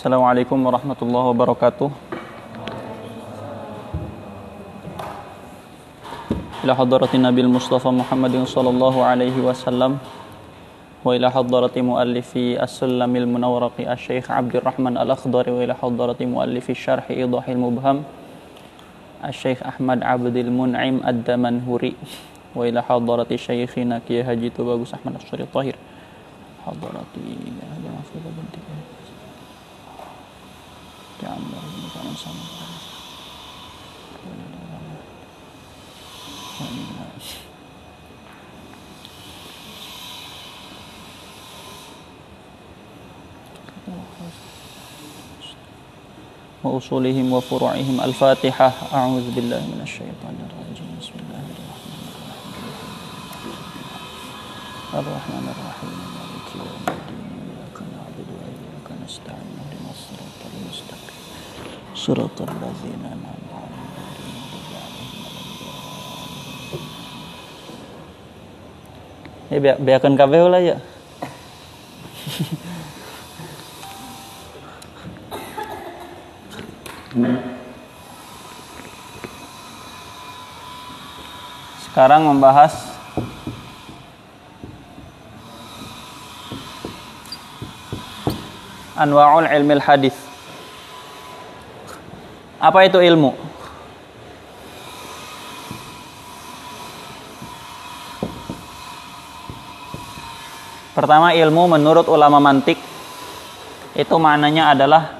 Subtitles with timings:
[0.00, 1.92] Assalamualaikum warahmatullahi wabarakatuh
[6.64, 10.00] إلى حضرة النبي المصطفى محمد صلى الله عليه وسلم
[11.04, 12.32] وإلى حضرة مؤلف
[12.64, 17.96] السلم المنورق الشيخ عبد الرحمن الأخضر وإلى حضرة مؤلف الشرح إيضاح المبهم
[19.28, 21.92] الشيخ أحمد عبد المنعم الدمنهوري
[22.56, 25.76] وإلى حضرة شيخنا كي هاجي توباغوس أحمد الشريط طاهر
[26.64, 27.04] حضرة
[46.64, 48.72] وأصولهم وفروعهم الفاتحة.
[48.92, 50.96] أعوذ بالله من الشيطان الرجيم.
[51.00, 52.04] بسم الله الرحمن
[53.34, 53.88] الرحيم.
[54.94, 56.19] الرحمن الرحيم.
[61.99, 66.83] صراط الذين أنعمت عليهم غير المغضوب عليهم ولا الضالين.
[69.45, 70.77] Ya, biar, biarkan kabeh lah ya.
[81.87, 82.95] Sekarang membahas
[88.95, 90.28] Anwa'ul ilmil hadis.
[92.60, 93.32] Apa itu ilmu?
[100.92, 102.76] Pertama ilmu menurut ulama mantik
[103.96, 105.16] itu maknanya adalah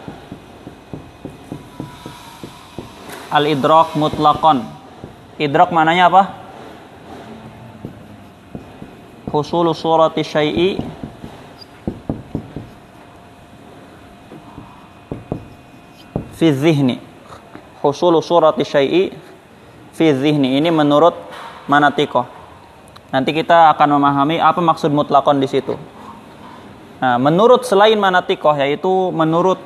[3.33, 4.61] al-idrak mutlakon.
[5.41, 6.23] Idrak maknanya apa?
[9.33, 10.77] Husulu surati syai'i
[16.37, 17.10] fi zihni.
[17.81, 19.13] Husulu surati syai'i
[19.97, 20.61] fi zihni.
[20.61, 21.17] Ini menurut
[21.67, 22.29] manatikoh.
[23.11, 25.75] Nanti kita akan memahami apa maksud mutlakon di situ.
[27.01, 29.59] Nah, menurut selain manatikoh yaitu menurut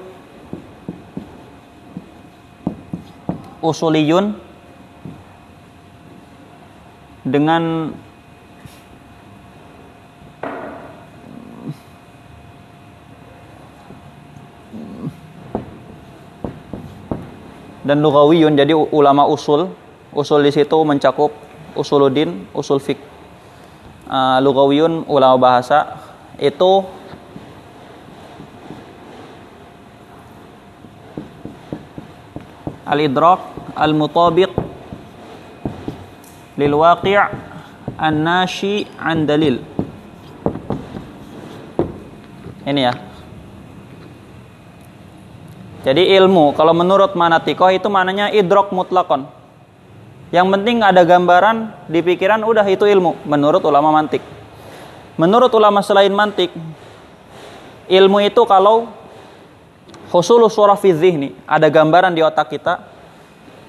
[3.59, 4.39] usuliyun
[7.25, 7.91] dengan
[17.85, 19.71] dan lugawiyun jadi ulama usul.
[20.15, 21.35] Usul di situ mencakup
[21.75, 22.99] usuluddin usul fik
[24.09, 26.01] uh, lugawiyun ulama bahasa.
[26.41, 26.89] Itu
[32.89, 33.41] al-idrak
[33.77, 34.51] al-mutabiq
[36.59, 37.19] lil waqi'
[37.99, 39.59] an-nashi an dalil
[42.65, 42.93] ini ya
[45.85, 49.29] jadi ilmu kalau menurut manatikoh itu mananya idrok mutlakon
[50.33, 54.25] yang penting ada gambaran di pikiran udah itu ilmu menurut ulama mantik
[55.21, 56.51] menurut ulama selain mantik
[57.89, 58.89] ilmu itu kalau
[60.15, 62.87] husulu surah fi zihni, ada gambaran di otak kita,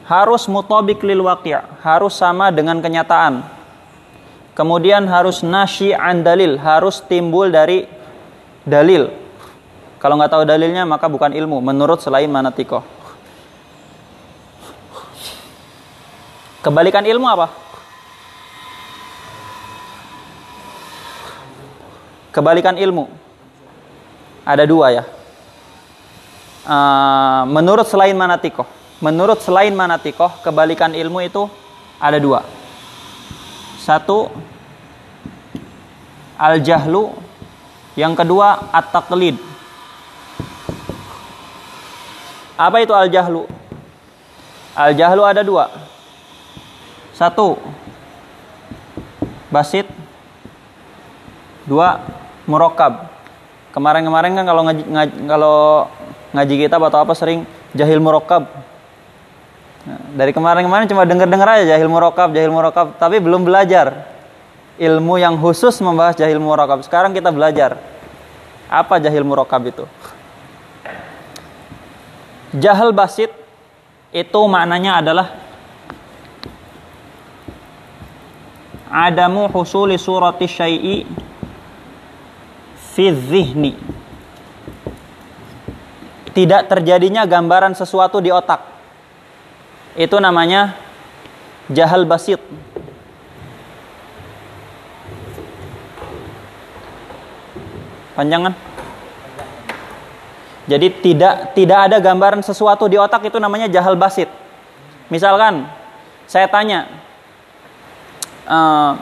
[0.06, 3.42] harus mutabik lil waqi' harus sama dengan kenyataan.
[4.54, 7.90] Kemudian harus nasyi an dalil, harus timbul dari
[8.64, 9.10] dalil.
[10.06, 12.86] Kalau nggak tahu dalilnya maka bukan ilmu menurut selain manatikoh.
[16.62, 17.50] Kebalikan ilmu apa?
[22.30, 23.10] Kebalikan ilmu.
[24.46, 25.16] Ada dua ya
[26.66, 28.66] uh, menurut selain manatikoh
[29.00, 31.46] menurut selain manatikoh kebalikan ilmu itu
[32.02, 32.44] ada dua
[33.82, 34.34] satu
[36.36, 37.14] al jahlu
[37.96, 39.38] yang kedua at taklid
[42.56, 43.44] apa itu al jahlu
[44.76, 45.72] al jahlu ada dua
[47.16, 47.60] satu
[49.52, 49.88] basit
[51.68, 52.04] dua
[52.48, 53.16] murokab
[53.76, 55.58] kemarin-kemarin kan kalau ngaji, ngaji, kalau
[56.32, 57.44] ngaji kita atau apa sering
[57.76, 58.48] jahil murokab.
[59.86, 64.08] Nah, dari kemarin-kemarin cuma denger-dengar aja jahil murokab, jahil murokab, tapi belum belajar
[64.80, 66.80] ilmu yang khusus membahas jahil murokab.
[66.88, 67.76] Sekarang kita belajar
[68.72, 69.84] apa jahil murokab itu.
[72.56, 73.32] Jahil basit
[74.16, 75.28] itu maknanya adalah
[78.88, 81.04] adamu husuli surati syai'i
[82.80, 83.76] fi zihni
[86.36, 88.60] tidak terjadinya gambaran sesuatu di otak.
[89.96, 90.76] Itu namanya
[91.72, 92.44] jahal basit.
[98.20, 98.75] Panjangan?
[100.66, 104.26] Jadi tidak tidak ada gambaran sesuatu di otak itu namanya jahal basit.
[105.14, 105.70] Misalkan
[106.26, 106.90] saya tanya,
[108.50, 108.98] uh,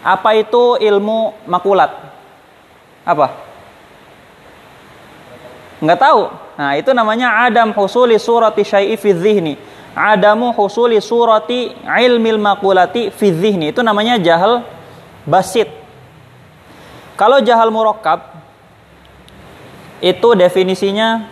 [0.00, 1.92] apa itu ilmu makulat?
[3.04, 3.36] Apa?
[5.76, 6.32] Enggak tahu.
[6.56, 9.60] Nah, itu namanya adam husuli surati syai'i fi dhihni.
[9.92, 13.76] Adamu husuli surati ilmil makulati fi dhihni.
[13.76, 14.64] Itu namanya jahal
[15.28, 15.85] basit
[17.16, 18.20] kalau jahal murakkab
[20.04, 21.24] itu definisinya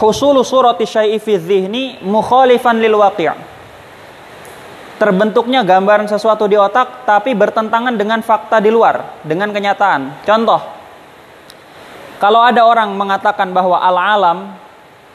[0.00, 3.53] husulu surati syai'i fi dhihni mukhalifan lil waqi'
[4.98, 10.22] terbentuknya gambaran sesuatu di otak tapi bertentangan dengan fakta di luar, dengan kenyataan.
[10.22, 10.60] Contoh,
[12.22, 14.54] kalau ada orang mengatakan bahwa al-alam,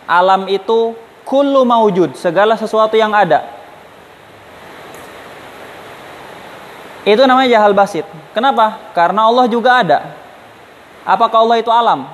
[0.06, 0.94] alam itu
[1.24, 3.48] kullu maujud, segala sesuatu yang ada.
[7.08, 8.06] Itu namanya jahal basit.
[8.36, 8.94] Kenapa?
[8.94, 10.14] Karena Allah juga ada.
[11.08, 12.06] Apakah Allah itu alam?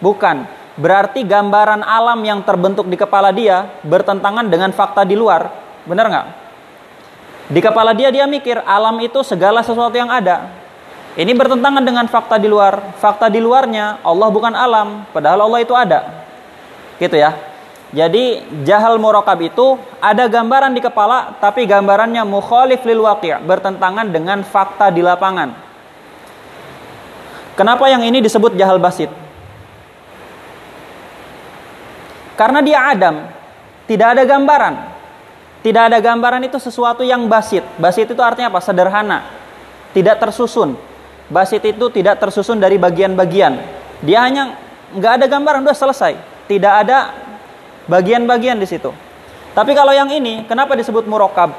[0.00, 0.48] Bukan.
[0.80, 5.52] Berarti gambaran alam yang terbentuk di kepala dia bertentangan dengan fakta di luar.
[5.84, 6.26] Benar nggak?
[7.50, 10.46] Di kepala dia dia mikir alam itu segala sesuatu yang ada.
[11.18, 12.94] Ini bertentangan dengan fakta di luar.
[13.02, 16.22] Fakta di luarnya Allah bukan alam, padahal Allah itu ada.
[17.02, 17.34] Gitu ya.
[17.90, 24.46] Jadi jahal murokab itu ada gambaran di kepala tapi gambarannya mukhalif lil waqi', bertentangan dengan
[24.46, 25.50] fakta di lapangan.
[27.58, 29.10] Kenapa yang ini disebut jahal basit?
[32.38, 33.26] Karena dia adam,
[33.90, 34.74] tidak ada gambaran.
[35.60, 37.60] Tidak ada gambaran itu sesuatu yang basit.
[37.76, 38.64] Basit itu artinya apa?
[38.64, 39.28] Sederhana.
[39.92, 40.72] Tidak tersusun.
[41.28, 43.60] Basit itu tidak tersusun dari bagian-bagian.
[44.00, 44.56] Dia hanya
[44.96, 46.16] nggak ada gambaran, udah selesai.
[46.48, 47.12] Tidak ada
[47.86, 48.88] bagian-bagian di situ.
[49.52, 51.52] Tapi kalau yang ini, kenapa disebut murokab?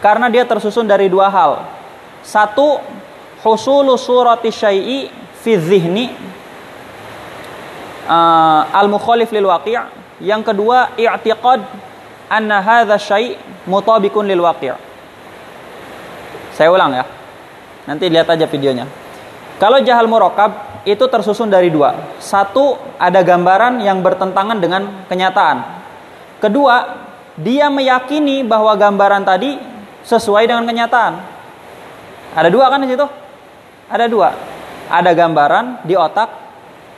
[0.00, 1.68] Karena dia tersusun dari dua hal.
[2.24, 2.80] Satu,
[3.44, 5.12] husulu surati syai'i
[5.42, 6.10] fi zihni
[8.08, 9.78] uh, al-mukhalif lil waqi'.
[10.22, 11.91] Yang kedua, i'tiqad
[12.32, 13.36] anna hadha syai'
[13.68, 14.72] mutabikun lil waqi'.
[16.56, 17.04] Saya ulang ya.
[17.84, 18.88] Nanti lihat aja videonya.
[19.60, 22.16] Kalau jahal murokab itu tersusun dari dua.
[22.18, 25.84] Satu, ada gambaran yang bertentangan dengan kenyataan.
[26.40, 27.04] Kedua,
[27.38, 29.60] dia meyakini bahwa gambaran tadi
[30.02, 31.12] sesuai dengan kenyataan.
[32.34, 33.06] Ada dua kan di situ?
[33.86, 34.34] Ada dua.
[34.90, 36.28] Ada gambaran di otak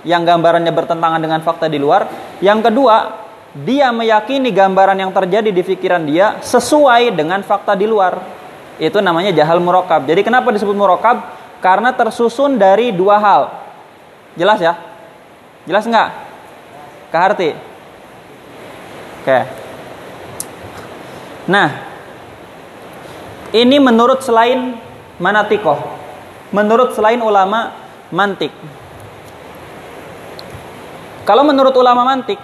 [0.08, 2.08] yang gambarannya bertentangan dengan fakta di luar.
[2.40, 3.23] Yang kedua,
[3.54, 8.18] dia meyakini gambaran yang terjadi di pikiran dia sesuai dengan fakta di luar.
[8.82, 10.02] Itu namanya jahal murokab.
[10.10, 11.22] Jadi kenapa disebut murokab?
[11.62, 13.42] Karena tersusun dari dua hal.
[14.34, 14.74] Jelas ya?
[15.70, 16.08] Jelas nggak?
[17.14, 17.54] Kaharti?
[19.22, 19.38] Oke.
[21.46, 21.68] Nah,
[23.54, 24.74] ini menurut selain
[25.22, 25.78] manatikoh.
[26.50, 27.70] Menurut selain ulama
[28.10, 28.50] mantik.
[31.24, 32.36] Kalau menurut ulama mantik,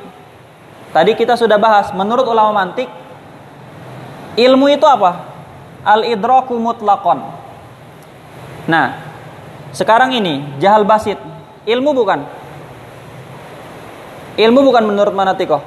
[0.90, 2.90] Tadi kita sudah bahas, menurut ulama mantik,
[4.35, 5.30] ilmu itu apa?
[5.87, 7.23] Al-idraku mutlakon.
[8.66, 8.99] Nah,
[9.70, 11.16] sekarang ini, jahal basit.
[11.62, 12.26] Ilmu bukan?
[14.35, 15.62] Ilmu bukan menurut manatikoh?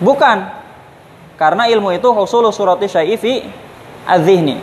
[0.00, 0.38] Bukan.
[1.36, 3.44] Karena ilmu itu husulu surati syai'i
[4.08, 4.56] azihni.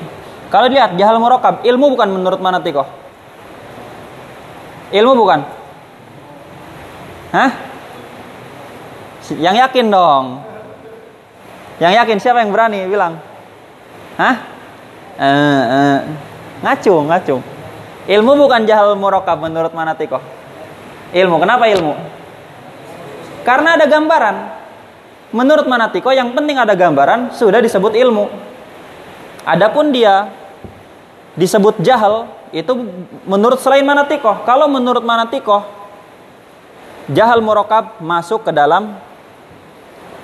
[0.49, 2.85] Kalau dilihat, jahal murokab, ilmu bukan menurut manatikoh?
[4.89, 5.39] Ilmu bukan?
[7.33, 7.72] Hah?
[9.39, 10.25] Yang yakin dong.
[11.81, 13.17] Yang yakin siapa yang berani bilang?
[14.17, 14.35] Hah?
[15.17, 15.99] Eh, eh.
[16.63, 17.35] Ngacu, ngacu.
[18.03, 20.19] Ilmu bukan jahal murokab menurut Manatiko.
[21.13, 21.93] Ilmu, kenapa ilmu?
[23.47, 24.35] Karena ada gambaran.
[25.33, 28.29] Menurut Manatiko yang penting ada gambaran sudah disebut ilmu.
[29.43, 30.29] Adapun dia
[31.33, 32.71] disebut jahal itu
[33.25, 34.45] menurut selain Manatiko.
[34.45, 35.65] Kalau menurut Manatiko
[37.11, 38.95] jahal murokab masuk ke dalam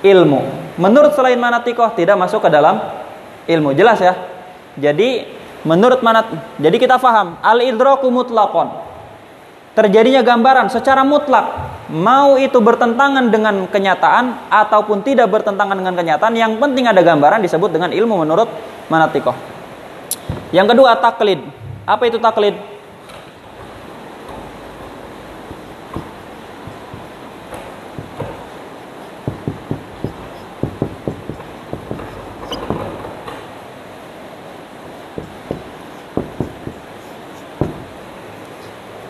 [0.06, 0.42] ilmu.
[0.80, 2.80] Menurut selain manatikoh tidak masuk ke dalam
[3.48, 3.76] ilmu.
[3.76, 4.16] Jelas ya?
[4.80, 8.72] Jadi menurut manat jadi kita faham al idraku mutlakon
[9.76, 11.46] terjadinya gambaran secara mutlak
[11.92, 17.76] mau itu bertentangan dengan kenyataan ataupun tidak bertentangan dengan kenyataan yang penting ada gambaran disebut
[17.76, 18.48] dengan ilmu menurut
[18.88, 19.36] manatikoh
[20.56, 21.44] yang kedua taklid
[21.84, 22.56] apa itu taklid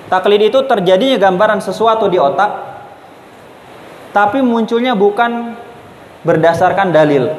[0.10, 2.70] Taklid itu terjadinya gambaran sesuatu di otak
[4.10, 5.54] tapi munculnya bukan
[6.26, 7.30] berdasarkan dalil.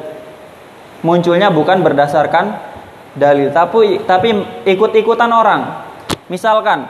[1.01, 2.45] Munculnya bukan berdasarkan
[3.17, 5.83] dalil, tapi tapi ikut-ikutan orang.
[6.31, 6.87] Misalkan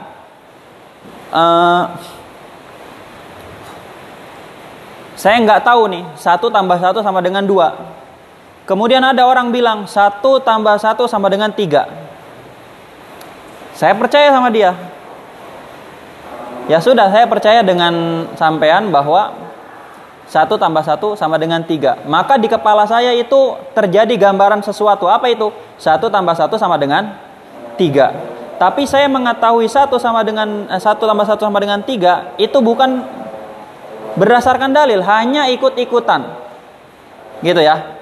[1.34, 1.82] uh,
[5.18, 7.74] saya nggak tahu nih satu tambah satu sama dengan dua.
[8.62, 11.90] Kemudian ada orang bilang satu tambah satu sama dengan tiga.
[13.74, 14.91] Saya percaya sama dia.
[16.70, 19.34] Ya sudah, saya percaya dengan sampean bahwa
[20.30, 22.00] satu tambah satu sama dengan tiga.
[22.08, 25.04] Maka di kepala saya itu terjadi gambaran sesuatu.
[25.10, 25.52] Apa itu?
[25.76, 27.12] Satu tambah satu sama dengan
[27.76, 28.14] tiga.
[28.56, 33.02] Tapi saya mengetahui satu sama dengan eh, satu tambah satu sama dengan tiga itu bukan
[34.14, 36.20] berdasarkan dalil, hanya ikut-ikutan,
[37.40, 37.96] gitu ya.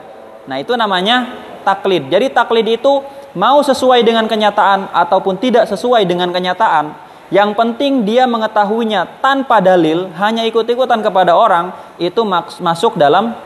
[0.51, 1.31] Nah itu namanya
[1.63, 2.11] taklid.
[2.11, 3.03] Jadi taklid itu
[3.39, 6.91] mau sesuai dengan kenyataan ataupun tidak sesuai dengan kenyataan,
[7.31, 12.27] yang penting dia mengetahuinya tanpa dalil, hanya ikut-ikutan kepada orang, itu
[12.59, 13.39] masuk dalam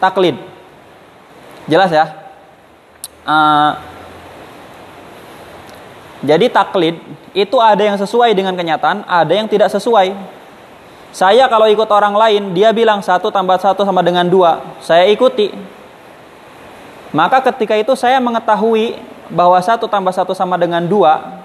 [0.00, 0.40] taklid.
[1.68, 2.08] Jelas ya?
[3.24, 3.76] Uh,
[6.24, 6.96] jadi taklid
[7.36, 10.16] itu ada yang sesuai dengan kenyataan, ada yang tidak sesuai.
[11.12, 15.52] Saya kalau ikut orang lain, dia bilang satu tambah satu sama dengan dua, saya ikuti.
[17.12, 18.96] Maka ketika itu saya mengetahui
[19.28, 21.43] bahwa satu tambah satu sama dengan dua,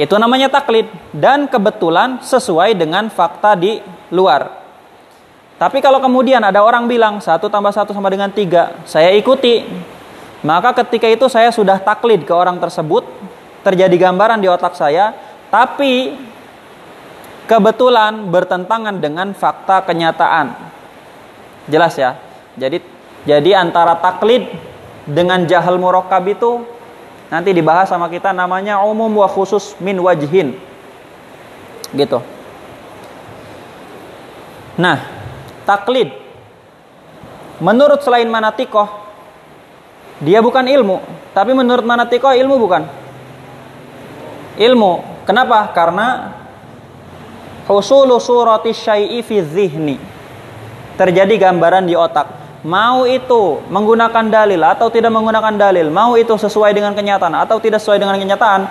[0.00, 4.48] itu namanya taklid dan kebetulan sesuai dengan fakta di luar.
[5.60, 9.60] Tapi kalau kemudian ada orang bilang satu tambah satu sama dengan tiga, saya ikuti.
[10.40, 13.04] Maka ketika itu saya sudah taklid ke orang tersebut,
[13.60, 15.12] terjadi gambaran di otak saya,
[15.52, 16.16] tapi
[17.44, 20.56] kebetulan bertentangan dengan fakta kenyataan.
[21.68, 22.16] Jelas ya?
[22.56, 22.80] Jadi
[23.28, 24.48] jadi antara taklid
[25.04, 26.64] dengan jahal murakkab itu
[27.30, 30.58] Nanti dibahas sama kita namanya umum wa khusus min wajhin.
[31.94, 32.18] Gitu.
[34.74, 34.98] Nah,
[35.62, 36.10] taklid
[37.62, 38.90] menurut selain manatikoh
[40.18, 40.98] dia bukan ilmu,
[41.30, 42.82] tapi menurut manatikoh ilmu bukan.
[44.58, 45.22] Ilmu.
[45.22, 45.70] Kenapa?
[45.70, 46.34] Karena
[47.70, 49.96] husulu surati syai'i fi zihni.
[50.98, 56.76] Terjadi gambaran di otak mau itu menggunakan dalil atau tidak menggunakan dalil, mau itu sesuai
[56.76, 58.68] dengan kenyataan atau tidak sesuai dengan kenyataan,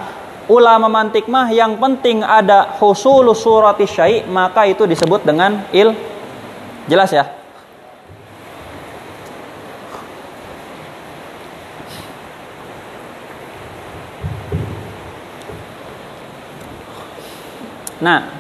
[0.50, 5.94] ulama mantik mah yang penting ada husulu surati syai, maka itu disebut dengan il.
[6.90, 7.26] Jelas ya?
[18.00, 18.32] Nah,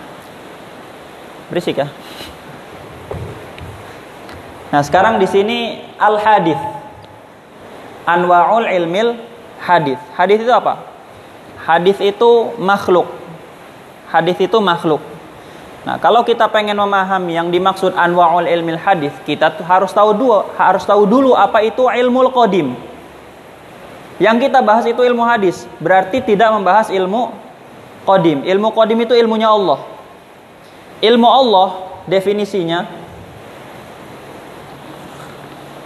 [1.52, 1.92] berisik ya.
[4.70, 6.58] Nah, sekarang di sini al hadis.
[8.06, 9.18] Anwaul ilmil
[9.62, 9.98] hadis.
[10.14, 10.82] Hadis itu apa?
[11.66, 13.10] Hadis itu makhluk.
[14.10, 15.02] Hadis itu makhluk.
[15.86, 20.84] Nah, kalau kita pengen memahami yang dimaksud anwaul ilmil hadis, kita harus tahu dua, harus
[20.86, 22.76] tahu dulu apa itu ilmu qadim.
[24.20, 27.32] Yang kita bahas itu ilmu hadis, berarti tidak membahas ilmu
[28.04, 28.44] qadim.
[28.44, 29.80] Ilmu qadim itu ilmunya Allah.
[31.00, 31.70] Ilmu Allah
[32.12, 32.99] definisinya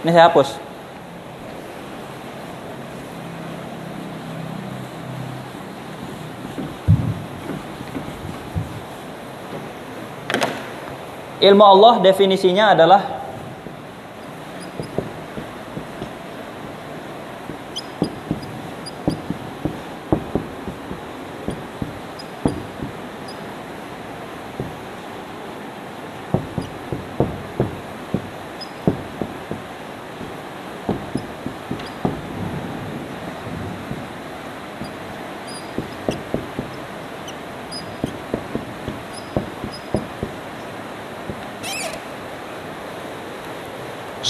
[0.04, 0.60] ini saya hapus.
[11.40, 13.23] Ilmu Allah definisinya adalah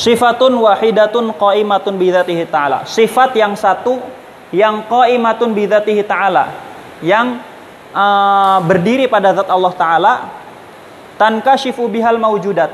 [0.04, 2.84] Sifatun wahidatun qaimatun bidzatihi ta'ala.
[2.84, 3.96] Sifat yang satu
[4.52, 6.52] yang qaimatun bidzatihi ta'ala.
[7.00, 7.40] Yang
[7.96, 10.12] uh, berdiri pada zat Allah taala
[11.16, 12.68] tanka syifu bihal maujudat.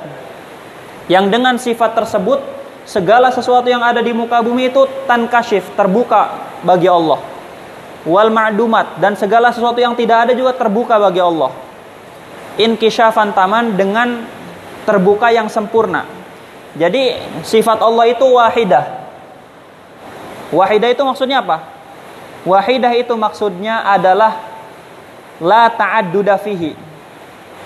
[1.06, 2.42] Yang dengan sifat tersebut
[2.82, 6.34] segala sesuatu yang ada di muka bumi itu tanka syif terbuka
[6.66, 7.22] bagi Allah.
[8.10, 11.54] Wal ma'dumat dan segala sesuatu yang tidak ada juga terbuka bagi Allah.
[12.58, 14.26] Inkisyafan taman dengan
[14.82, 16.19] terbuka yang sempurna
[16.78, 18.84] jadi sifat Allah itu wahidah.
[20.54, 21.66] Wahidah itu maksudnya apa?
[22.46, 24.38] Wahidah itu maksudnya adalah
[25.42, 26.74] la ta'adduda fihi.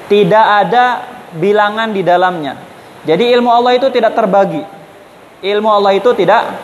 [0.08, 1.04] Tidak ada
[1.36, 2.56] bilangan di dalamnya.
[3.04, 4.64] Jadi ilmu Allah itu tidak terbagi.
[5.44, 6.56] Ilmu Allah itu tidak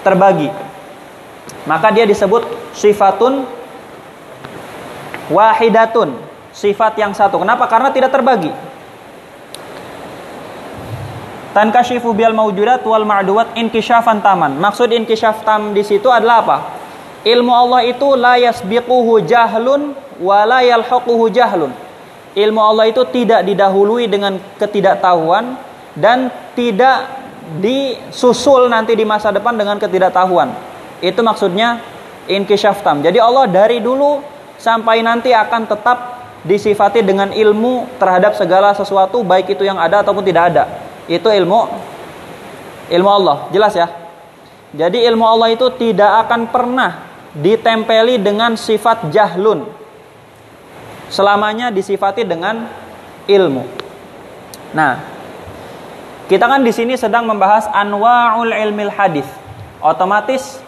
[0.00, 0.48] terbagi.
[1.68, 2.44] Maka dia disebut
[2.76, 3.44] sifatun
[5.32, 6.16] wahidatun,
[6.52, 7.40] sifat yang satu.
[7.40, 7.64] Kenapa?
[7.68, 8.52] Karena tidak terbagi.
[11.54, 14.58] Tankashifu bial maujudat wal ma'duwat inkisyafan taman.
[14.58, 16.58] Maksud inkisyaf tam di situ adalah apa?
[17.22, 21.70] Ilmu Allah itu la yasbiquhu jahlun wa la yalhaquhu jahlun.
[22.34, 25.54] Ilmu Allah itu tidak didahului dengan ketidaktahuan
[25.94, 26.26] dan
[26.58, 27.22] tidak
[27.62, 30.50] disusul nanti di masa depan dengan ketidaktahuan.
[30.98, 31.78] Itu maksudnya
[32.26, 32.98] inkisyaf tam.
[32.98, 34.18] Jadi Allah dari dulu
[34.58, 35.98] sampai nanti akan tetap
[36.42, 40.66] disifati dengan ilmu terhadap segala sesuatu baik itu yang ada ataupun tidak ada
[41.10, 41.60] itu ilmu
[42.90, 43.36] ilmu Allah.
[43.52, 43.88] Jelas ya?
[44.74, 49.66] Jadi ilmu Allah itu tidak akan pernah ditempeli dengan sifat jahlun.
[51.10, 52.66] Selamanya disifati dengan
[53.30, 53.62] ilmu.
[54.74, 54.98] Nah,
[56.26, 59.28] kita kan di sini sedang membahas anwa'ul ilmil hadis.
[59.78, 60.58] Otomatis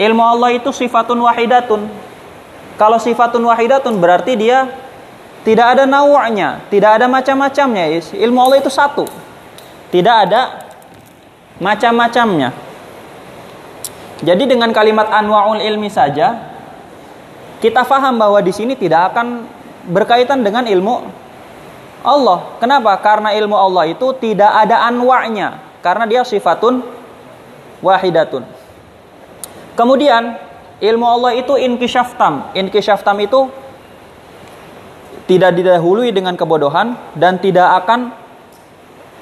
[0.00, 1.84] ilmu Allah itu sifatun wahidatun.
[2.80, 4.70] Kalau sifatun wahidatun berarti dia
[5.44, 8.00] tidak ada nawanya, tidak ada macam-macamnya.
[8.16, 9.04] Ilmu Allah itu satu.
[9.94, 10.66] Tidak ada
[11.62, 12.50] macam-macamnya.
[14.26, 16.50] Jadi dengan kalimat anwaul ilmi saja
[17.62, 19.46] kita faham bahwa di sini tidak akan
[19.86, 21.06] berkaitan dengan ilmu
[22.02, 22.58] Allah.
[22.58, 22.98] Kenapa?
[22.98, 26.82] Karena ilmu Allah itu tidak ada anwa'nya karena dia sifatun
[27.78, 28.42] wahidatun.
[29.78, 30.42] Kemudian
[30.82, 32.50] ilmu Allah itu inkisyaftam.
[32.58, 33.46] Inkisyaftam itu
[35.30, 38.23] tidak didahului dengan kebodohan dan tidak akan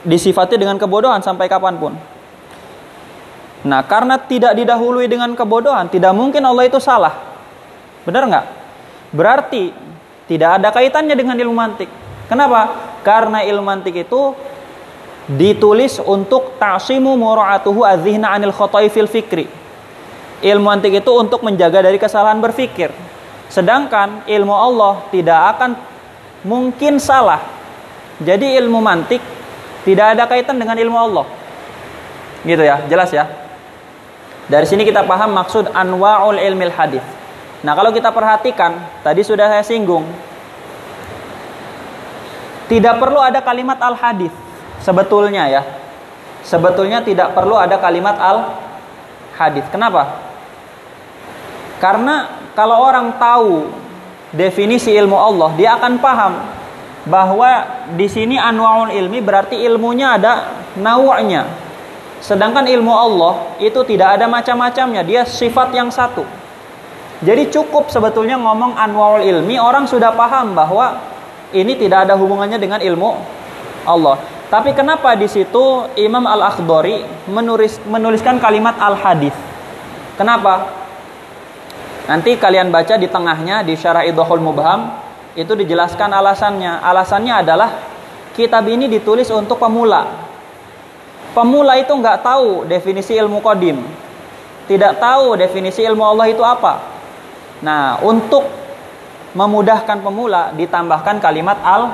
[0.02, 1.94] disifati dengan kebodohan sampai kapan pun.
[3.62, 7.14] Nah, karena tidak didahului dengan kebodohan, tidak mungkin Allah itu salah.
[8.02, 8.46] Benar nggak?
[9.14, 9.70] Berarti
[10.26, 11.86] tidak ada kaitannya dengan ilmu mantik.
[12.26, 12.74] Kenapa?
[13.06, 14.34] Karena ilmu mantik itu
[15.30, 19.46] ditulis untuk ta'simu mura'atuhu adzihna anil khotai fil fikri.
[20.42, 22.90] Ilmu mantik itu untuk menjaga dari kesalahan berfikir.
[23.46, 25.70] Sedangkan ilmu Allah tidak akan
[26.42, 27.38] mungkin salah.
[28.18, 29.22] Jadi ilmu mantik
[29.82, 31.26] tidak ada kaitan dengan ilmu Allah.
[32.46, 33.26] Gitu ya, jelas ya.
[34.46, 37.02] Dari sini kita paham maksud anwa'ul ilmil hadis.
[37.62, 40.02] Nah, kalau kita perhatikan, tadi sudah saya singgung.
[42.66, 44.32] Tidak perlu ada kalimat al hadis
[44.82, 45.62] sebetulnya ya.
[46.42, 48.58] Sebetulnya tidak perlu ada kalimat al
[49.38, 49.62] hadis.
[49.70, 50.18] Kenapa?
[51.78, 53.70] Karena kalau orang tahu
[54.34, 56.32] definisi ilmu Allah, dia akan paham
[57.06, 57.66] bahwa
[57.98, 60.32] di sini anwaul ilmi berarti ilmunya ada
[60.78, 61.46] nawanya.
[62.22, 66.22] Sedangkan ilmu Allah itu tidak ada macam-macamnya, dia sifat yang satu.
[67.22, 71.02] Jadi cukup sebetulnya ngomong anwaul ilmi, orang sudah paham bahwa
[71.50, 73.10] ini tidak ada hubungannya dengan ilmu
[73.86, 74.18] Allah.
[74.52, 79.32] Tapi kenapa di situ Imam Al-Akhdari menulis, menuliskan kalimat al-hadis?
[80.14, 80.68] Kenapa?
[82.04, 85.01] Nanti kalian baca di tengahnya di Syarah Idhul Mubham
[85.32, 86.84] itu dijelaskan alasannya.
[86.84, 87.70] Alasannya adalah
[88.36, 90.08] kitab ini ditulis untuk pemula.
[91.32, 93.80] Pemula itu nggak tahu definisi ilmu kodim.
[94.68, 96.84] Tidak tahu definisi ilmu Allah itu apa.
[97.64, 98.44] Nah, untuk
[99.32, 101.88] memudahkan pemula ditambahkan kalimat al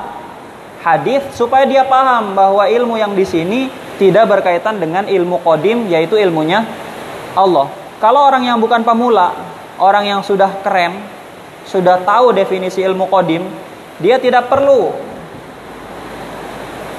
[0.83, 6.19] hadis supaya dia paham bahwa ilmu yang di sini tidak berkaitan dengan ilmu kodim yaitu
[6.19, 6.63] ilmunya
[7.35, 7.71] Allah.
[7.99, 9.35] Kalau orang yang bukan pemula,
[9.75, 10.99] orang yang sudah keren,
[11.69, 13.45] sudah tahu definisi ilmu kodim,
[14.01, 14.89] dia tidak perlu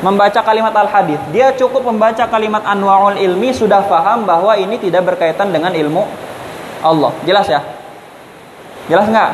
[0.00, 1.18] membaca kalimat al-hadis.
[1.34, 6.06] Dia cukup membaca kalimat anwaul ilmi sudah paham bahwa ini tidak berkaitan dengan ilmu
[6.80, 7.12] Allah.
[7.26, 7.60] Jelas ya?
[8.86, 9.30] Jelas nggak?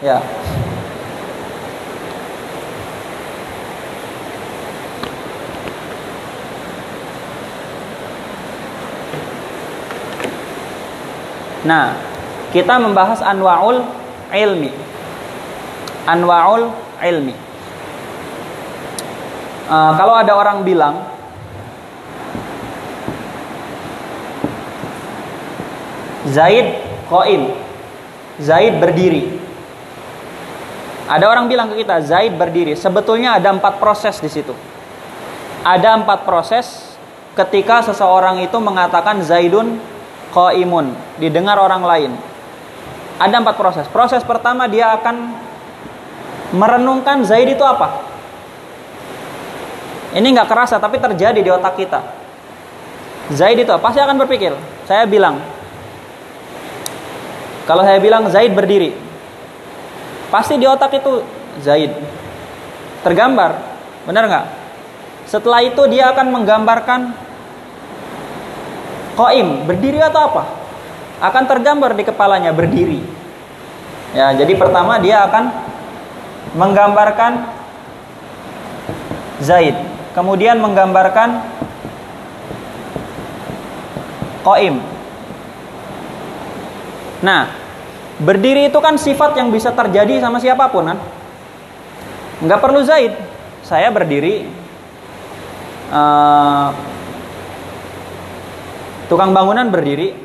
[0.00, 0.18] Ya.
[11.60, 11.92] Nah,
[12.56, 13.84] kita membahas anwaul
[14.34, 14.70] ilmi.
[16.06, 16.70] Anwaul
[17.02, 17.34] ilmi.
[19.70, 21.06] Uh, kalau ada orang bilang
[26.26, 27.54] Zaid koim
[28.42, 29.38] Zaid berdiri.
[31.10, 32.78] Ada orang bilang ke kita Zaid berdiri.
[32.78, 34.54] Sebetulnya ada empat proses di situ.
[35.60, 36.96] Ada empat proses
[37.34, 39.78] ketika seseorang itu mengatakan Zaidun
[40.34, 40.94] koimun.
[41.18, 42.12] Didengar orang lain
[43.20, 43.84] ada empat proses.
[43.92, 45.36] Proses pertama dia akan
[46.56, 48.00] merenungkan Zaid itu apa.
[50.16, 52.00] Ini nggak kerasa tapi terjadi di otak kita.
[53.30, 53.92] Zaid itu apa?
[53.92, 54.56] Pasti akan berpikir.
[54.88, 55.38] Saya bilang,
[57.68, 58.96] kalau saya bilang Zaid berdiri,
[60.32, 61.22] pasti di otak itu
[61.62, 61.94] Zaid
[63.06, 63.60] tergambar,
[64.08, 64.46] benar nggak?
[65.30, 67.00] Setelah itu dia akan menggambarkan
[69.14, 70.59] Koim berdiri atau apa?
[71.20, 73.04] Akan tergambar di kepalanya berdiri.
[74.16, 75.44] Ya, jadi pertama dia akan
[76.56, 77.32] menggambarkan
[79.40, 79.76] Zaid,
[80.12, 81.40] kemudian menggambarkan
[84.44, 84.80] Qaim.
[87.20, 87.52] Nah,
[88.20, 90.98] berdiri itu kan sifat yang bisa terjadi sama siapa pun kan?
[92.40, 93.12] Nggak perlu Zaid.
[93.60, 94.48] Saya berdiri
[95.92, 96.72] uh,
[99.12, 100.16] tukang bangunan berdiri,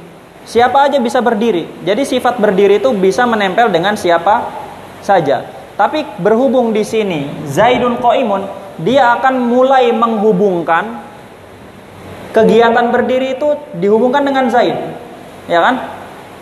[0.46, 1.66] Siapa aja bisa berdiri.
[1.82, 4.46] Jadi sifat berdiri itu bisa menempel dengan siapa
[5.02, 5.42] saja.
[5.76, 8.46] Tapi berhubung di sini Zaidun Qaimun,
[8.80, 11.02] dia akan mulai menghubungkan
[12.30, 14.78] kegiatan berdiri itu dihubungkan dengan Zaid.
[15.50, 15.76] Ya kan?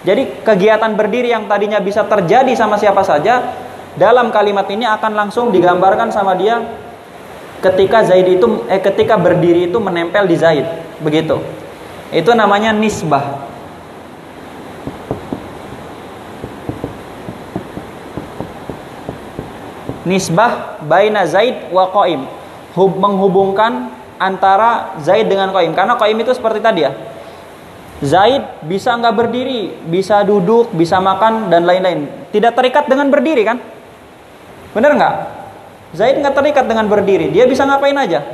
[0.04, 3.56] Jadi kegiatan berdiri yang tadinya bisa terjadi sama siapa saja
[3.96, 6.60] dalam kalimat ini akan langsung digambarkan sama dia
[7.64, 10.68] ketika Zaid itu eh ketika berdiri itu menempel di Zaid.
[11.00, 11.40] Begitu.
[12.12, 13.53] Itu namanya nisbah.
[20.04, 22.28] Nisbah baina Zaid wa Qaim.
[22.74, 25.76] Hub, menghubungkan antara Zaid dengan Qaim.
[25.76, 26.92] Karena Qaim itu seperti tadi ya.
[28.04, 32.28] Zaid bisa nggak berdiri, bisa duduk, bisa makan dan lain-lain.
[32.36, 33.58] Tidak terikat dengan berdiri kan?
[34.76, 35.16] Benar nggak?
[35.94, 38.26] Zaid nggak terikat dengan berdiri, dia bisa ngapain aja.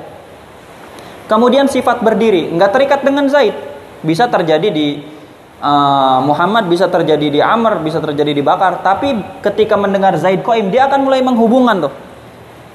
[1.29, 3.53] Kemudian sifat berdiri nggak terikat dengan Zaid,
[4.01, 5.18] bisa terjadi di
[5.60, 8.82] uh, Muhammad bisa terjadi di Amr, bisa terjadi di Bakar.
[8.84, 11.93] Tapi ketika mendengar Zaid Qaim, dia akan mulai menghubungkan tuh.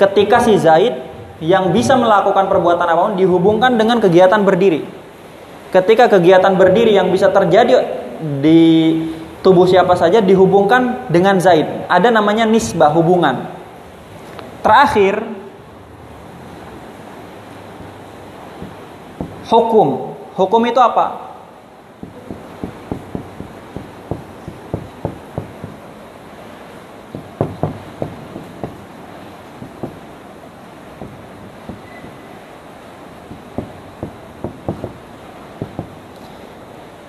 [0.01, 0.95] Ketika si Zaid
[1.43, 4.87] yang bisa melakukan perbuatan apa pun dihubungkan dengan kegiatan berdiri.
[5.75, 7.83] Ketika kegiatan berdiri yang bisa terjadi
[8.39, 8.95] di
[9.43, 11.91] tubuh siapa saja dihubungkan dengan Zaid.
[11.91, 13.51] Ada namanya nisbah hubungan.
[14.63, 15.21] Terakhir
[19.51, 20.17] hukum.
[20.35, 21.24] Hukum itu apa?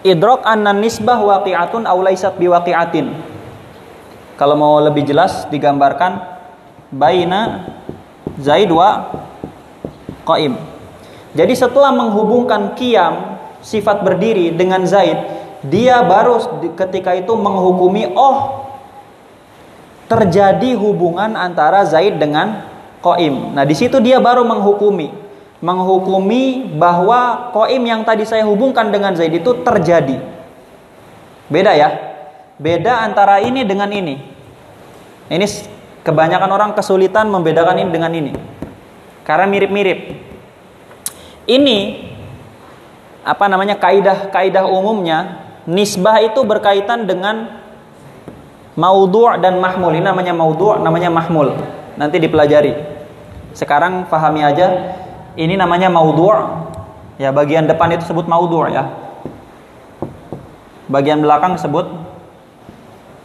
[0.06, 3.10] Idrok anna nisbah waqi'atun aw laysat biwaqi'atin.
[4.38, 6.22] Kalau mau lebih jelas digambarkan
[6.94, 7.66] baina
[8.38, 9.10] Zaid wa
[10.28, 10.54] Qaim.
[11.34, 15.18] Jadi setelah menghubungkan kiam sifat berdiri dengan Zaid,
[15.66, 16.38] dia baru
[16.78, 18.70] ketika itu menghukumi oh
[20.06, 22.62] terjadi hubungan antara Zaid dengan
[23.02, 23.58] Qaim.
[23.58, 25.25] Nah, di situ dia baru menghukumi
[25.64, 30.20] menghukumi bahwa koim yang tadi saya hubungkan dengan Zaid itu terjadi.
[31.48, 31.90] Beda ya.
[32.56, 34.16] Beda antara ini dengan ini.
[35.28, 35.46] Ini
[36.04, 38.32] kebanyakan orang kesulitan membedakan ini dengan ini.
[39.26, 40.00] Karena mirip-mirip.
[41.46, 41.78] Ini
[43.26, 47.62] apa namanya kaidah-kaidah umumnya nisbah itu berkaitan dengan
[48.78, 49.92] maudhu' dan mahmul.
[49.94, 51.58] Ini namanya maudhu', namanya mahmul.
[51.98, 52.74] Nanti dipelajari.
[53.56, 54.68] Sekarang pahami aja
[55.36, 56.68] ini namanya maudhu'.
[57.16, 58.92] Ya, bagian depan itu sebut maudhu' ya.
[60.92, 61.88] Bagian belakang disebut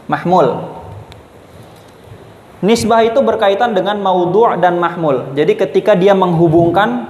[0.06, 0.78] mahmul.
[2.60, 5.32] Nisbah itu berkaitan dengan maudhu' dan mahmul.
[5.32, 7.08] Jadi ketika dia menghubungkan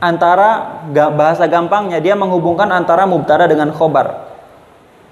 [0.00, 4.28] antara bahasa gampangnya dia menghubungkan antara mubtada dengan khobar.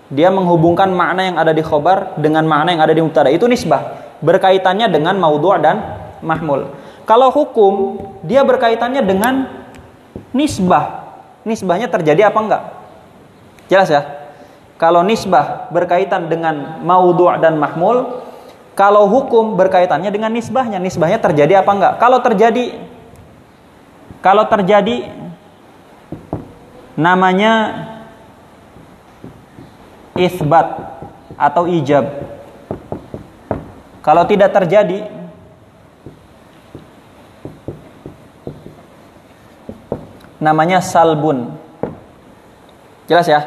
[0.09, 3.29] Dia menghubungkan makna yang ada di khobar dengan makna yang ada di mubtada.
[3.29, 4.16] Itu nisbah.
[4.24, 5.77] Berkaitannya dengan maudhu' dan
[6.24, 6.78] mahmul.
[7.09, 9.49] Kalau hukum dia berkaitannya dengan
[10.37, 11.09] nisbah.
[11.49, 12.62] Nisbahnya terjadi apa enggak?
[13.73, 14.05] Jelas ya?
[14.77, 18.21] Kalau nisbah berkaitan dengan maudhu' dan mahmul,
[18.77, 21.94] kalau hukum berkaitannya dengan nisbahnya, nisbahnya terjadi apa enggak?
[21.97, 22.77] Kalau terjadi
[24.21, 25.09] kalau terjadi
[26.92, 27.53] namanya
[30.12, 30.77] isbat
[31.40, 32.05] atau ijab.
[34.05, 35.17] Kalau tidak terjadi
[40.42, 41.55] namanya salbun.
[43.11, 43.40] Jelas ya?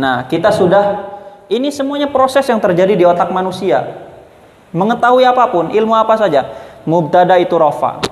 [0.00, 1.14] Nah, kita sudah
[1.52, 4.08] ini semuanya proses yang terjadi di otak manusia.
[4.74, 6.50] Mengetahui apa pun, ilmu apa saja,
[6.82, 8.02] mubtada itu rofa.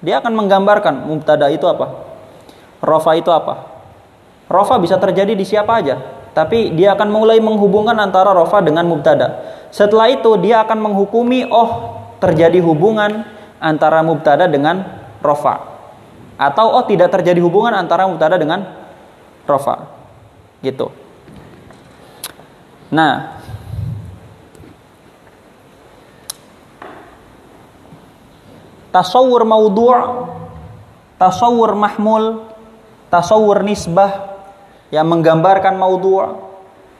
[0.00, 1.90] Dia akan menggambarkan mubtada itu apa,
[2.80, 3.70] rofa itu apa.
[4.48, 6.00] Rofa bisa terjadi di siapa aja,
[6.32, 9.44] tapi dia akan mulai menghubungkan antara rofa dengan mubtada.
[9.68, 13.24] Setelah itu dia akan menghukumi, oh terjadi hubungan
[13.60, 14.84] antara mubtada dengan
[15.20, 15.71] rofa
[16.42, 18.66] atau oh tidak terjadi hubungan antara mubtada dengan
[19.46, 19.86] rofa
[20.58, 20.90] gitu.
[22.90, 23.38] Nah.
[28.92, 30.28] Tasawur maudhu'
[31.16, 32.44] tasawur mahmul
[33.08, 34.36] tasawur nisbah
[34.92, 36.52] yang menggambarkan maudhu'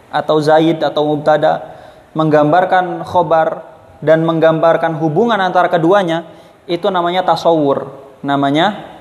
[0.09, 1.77] atau zaid atau mubtada
[2.17, 3.61] menggambarkan khobar
[4.01, 6.25] dan menggambarkan hubungan antara keduanya
[6.65, 7.93] itu namanya tasawur
[8.25, 8.93] namanya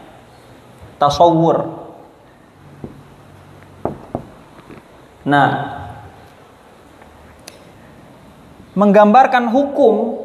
[1.02, 1.82] tasawur
[5.26, 5.50] nah
[8.78, 10.22] menggambarkan hukum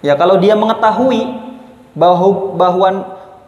[0.00, 1.28] ya kalau dia mengetahui
[1.92, 2.88] bahwa bahwa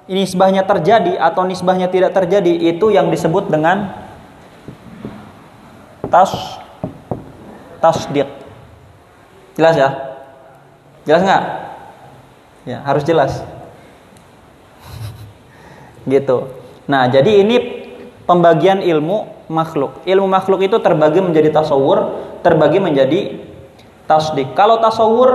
[0.09, 3.93] nisbahnya terjadi atau nisbahnya tidak terjadi itu yang disebut dengan
[6.09, 6.33] tas
[7.85, 8.27] tasdiq.
[9.55, 9.91] Jelas ya?
[11.05, 11.45] Jelas nggak?
[12.69, 13.45] Ya harus jelas
[16.09, 16.49] gitu
[16.89, 17.57] nah jadi ini
[18.25, 23.49] pembagian ilmu makhluk ilmu makhluk itu terbagi menjadi tasawur terbagi menjadi
[24.09, 24.57] tasdik.
[24.57, 25.31] Kalau tasawur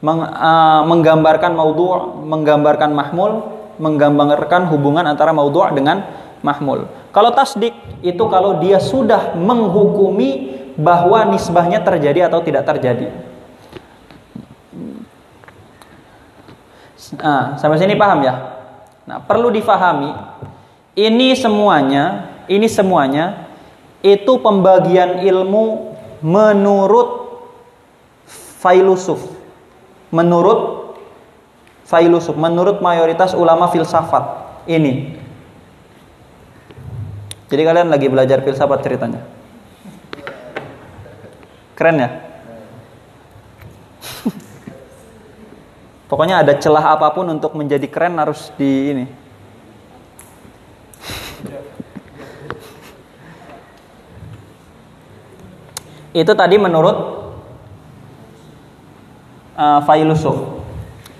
[0.00, 3.44] meng, uh, menggambarkan maudhu', menggambarkan mahmul,
[3.76, 6.08] menggambarkan hubungan antara maudhu' dengan
[6.40, 6.88] mahmul.
[7.12, 13.12] Kalau tasdik itu kalau dia sudah menghukumi bahwa nisbahnya terjadi atau tidak terjadi.
[17.20, 18.59] Nah, sampai sini paham ya?
[19.10, 20.14] Nah, perlu difahami
[20.94, 23.50] ini semuanya, ini semuanya
[24.06, 27.42] itu pembagian ilmu menurut
[28.62, 29.18] Failusuf.
[30.14, 30.94] Menurut
[31.90, 35.18] Failusuf, menurut mayoritas ulama filsafat ini.
[37.50, 39.26] Jadi kalian lagi belajar filsafat ceritanya.
[41.74, 42.29] Keren ya?
[46.10, 49.06] Pokoknya ada celah apa pun untuk menjadi keren harus di ini.
[56.10, 56.98] Itu tadi menurut
[59.54, 60.34] uh, Failusuf.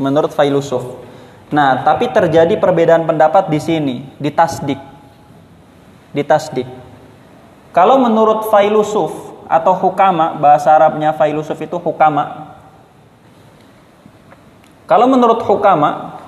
[0.03, 0.83] Menurut Failusuf.
[1.55, 4.83] Nah, tapi terjadi perbedaan pendapat di sini, di tasdik.
[6.11, 6.66] Di tasdik.
[7.70, 9.14] Kalau menurut Failusuf
[9.46, 12.49] atau hukama, bahasa Arabnya Failusuf itu hukama.
[14.90, 16.18] Kalau menurut hukama,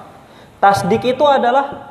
[0.62, 1.90] tasdik itu adalah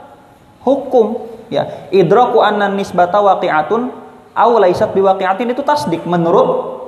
[0.64, 1.92] hukum, ya.
[1.92, 3.92] Idraku anna nisbata waqi'atun
[4.32, 6.80] aw laisat biwaqi'atin itu tasdik menurut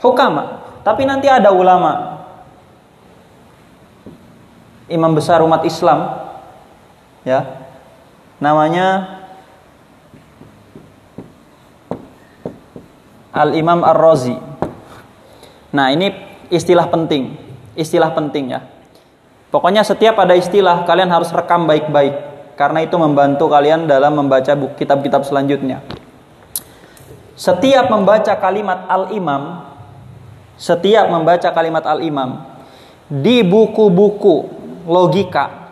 [0.00, 0.64] hukama.
[0.80, 2.16] Tapi nanti ada ulama
[4.86, 6.14] imam besar umat Islam
[7.26, 7.42] ya
[8.38, 9.18] namanya
[13.34, 14.38] Al Imam Ar Razi
[15.74, 16.14] nah ini
[16.48, 17.34] istilah penting
[17.74, 18.62] istilah penting ya
[19.50, 22.14] pokoknya setiap ada istilah kalian harus rekam baik-baik
[22.56, 25.84] karena itu membantu kalian dalam membaca kitab-kitab selanjutnya
[27.36, 29.66] setiap membaca kalimat Al-Imam
[30.56, 32.42] setiap membaca kalimat Al-Imam
[33.06, 34.48] di buku-buku
[34.88, 35.68] logika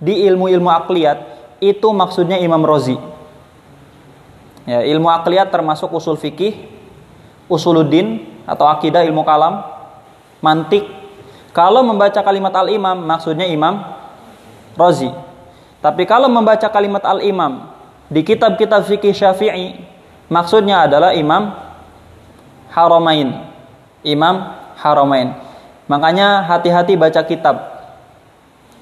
[0.00, 1.18] di ilmu-ilmu akliyat
[1.64, 2.96] itu maksudnya Imam Rozi.
[4.64, 6.56] Ya, ilmu akliyat termasuk usul fikih,
[7.48, 9.64] usuluddin atau akidah ilmu kalam,
[10.40, 11.03] mantik.
[11.54, 13.78] Kalau membaca kalimat al-imam maksudnya Imam
[14.74, 15.08] Rozi.
[15.78, 17.70] Tapi kalau membaca kalimat al-imam
[18.10, 19.78] di kitab-kitab fikih Syafi'i
[20.26, 21.54] maksudnya adalah Imam
[22.74, 23.46] Haramain.
[24.02, 25.38] Imam Haramain.
[25.86, 27.74] Makanya hati-hati baca kitab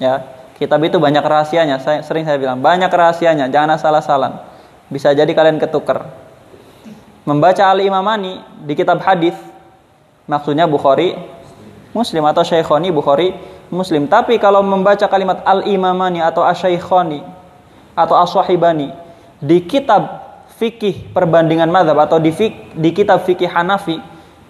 [0.02, 0.18] Ya,
[0.58, 1.78] kitab itu banyak rahasianya.
[1.78, 3.46] Saya sering saya bilang banyak rahasianya.
[3.46, 4.42] Jangan asal-asalan.
[4.90, 6.10] Bisa jadi kalian ketukar.
[7.22, 9.38] Membaca Ali Imamani di kitab hadis
[10.26, 11.14] maksudnya Bukhari
[11.92, 13.36] Muslim atau Syekhoni Bukhari
[13.68, 14.08] Muslim.
[14.08, 17.20] Tapi kalau membaca kalimat Al Imamani atau Asyaikhoni
[17.92, 18.92] atau Aswahibani
[19.40, 20.24] di kitab
[20.56, 23.98] fikih perbandingan madhab atau di, fik, di kitab fikih Hanafi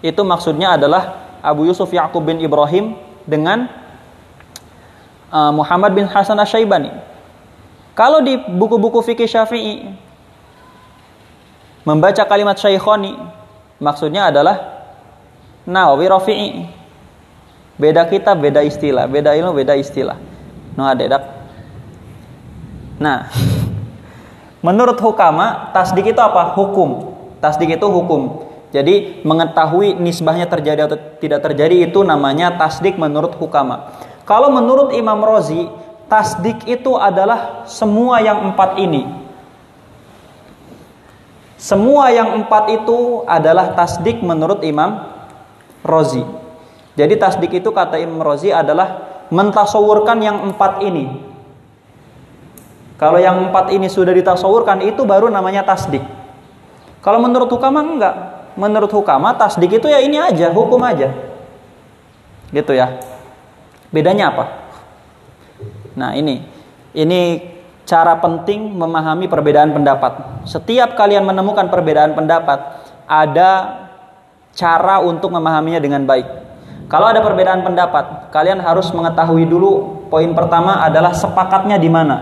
[0.03, 2.95] itu maksudnya adalah Abu Yusuf Yaqub bin Ibrahim
[3.27, 3.67] dengan
[5.31, 6.91] uh, Muhammad bin Hasan Asyaibani.
[7.93, 9.89] Kalau di buku-buku fikih Syafi'i
[11.83, 13.17] membaca kalimat Syaikhoni
[13.81, 14.85] maksudnya adalah
[15.65, 16.82] Nawawi Rafi'i.
[17.73, 20.17] Beda kitab, beda istilah, beda ilmu, beda istilah.
[20.77, 21.25] No adedak.
[23.01, 23.29] Nah,
[24.67, 26.53] menurut hukama, tasdik itu apa?
[26.53, 27.17] Hukum.
[27.41, 28.45] Tasdik itu hukum.
[28.73, 33.93] Jadi mengetahui nisbahnya terjadi atau tidak terjadi itu namanya tasdik menurut hukama.
[34.25, 35.69] Kalau menurut Imam Rozi,
[36.09, 39.05] tasdik itu adalah semua yang empat ini.
[41.59, 45.05] Semua yang empat itu adalah tasdik menurut Imam
[45.85, 46.42] Rozi.
[46.93, 51.09] Jadi tasdik itu kata Imam Rozi adalah mentasawurkan yang empat ini.
[53.01, 56.05] Kalau yang empat ini sudah ditasawurkan itu baru namanya tasdik.
[57.01, 58.15] Kalau menurut hukama enggak.
[58.53, 61.09] Menurut hukama tasdik itu ya ini aja, hukum aja.
[62.53, 63.01] Gitu ya.
[63.89, 64.45] Bedanya apa?
[65.97, 66.45] Nah, ini
[66.93, 67.41] ini
[67.83, 70.45] cara penting memahami perbedaan pendapat.
[70.45, 73.51] Setiap kalian menemukan perbedaan pendapat ada
[74.53, 76.42] cara untuk memahaminya dengan baik.
[76.91, 82.17] Kalau ada perbedaan pendapat, kalian harus mengetahui dulu poin pertama adalah sepakatnya di mana.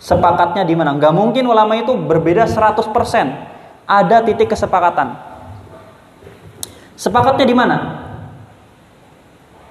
[0.00, 0.98] Sepakatnya di mana?
[0.98, 3.86] Gak mungkin ulama itu berbeda 100%.
[3.86, 5.14] Ada titik kesepakatan.
[6.98, 7.76] Sepakatnya di mana?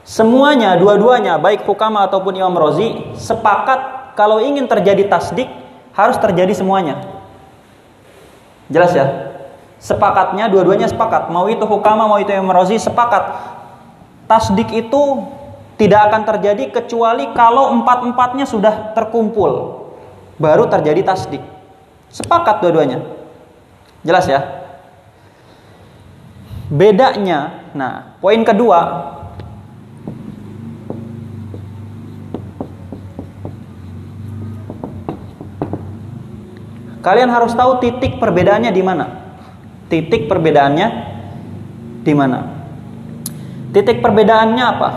[0.08, 5.46] Semuanya, dua-duanya, baik hukama ataupun Imam Rozi, sepakat kalau ingin terjadi tasdik,
[5.94, 7.19] harus terjadi semuanya.
[8.70, 9.06] Jelas ya?
[9.82, 11.34] Sepakatnya, dua-duanya sepakat.
[11.34, 13.34] Mau itu hukama, mau itu Imam Rozi, sepakat.
[14.30, 15.02] Tasdik itu
[15.80, 19.82] tidak akan terjadi kecuali kalau empat-empatnya sudah terkumpul.
[20.38, 21.42] Baru terjadi tasdik.
[22.14, 23.02] Sepakat dua-duanya.
[24.06, 24.46] Jelas ya?
[26.70, 28.80] Bedanya, nah, poin kedua,
[37.00, 39.06] Kalian harus tahu titik perbedaannya di mana.
[39.88, 40.88] Titik perbedaannya
[42.04, 42.40] di mana?
[43.72, 44.90] Titik perbedaannya apa?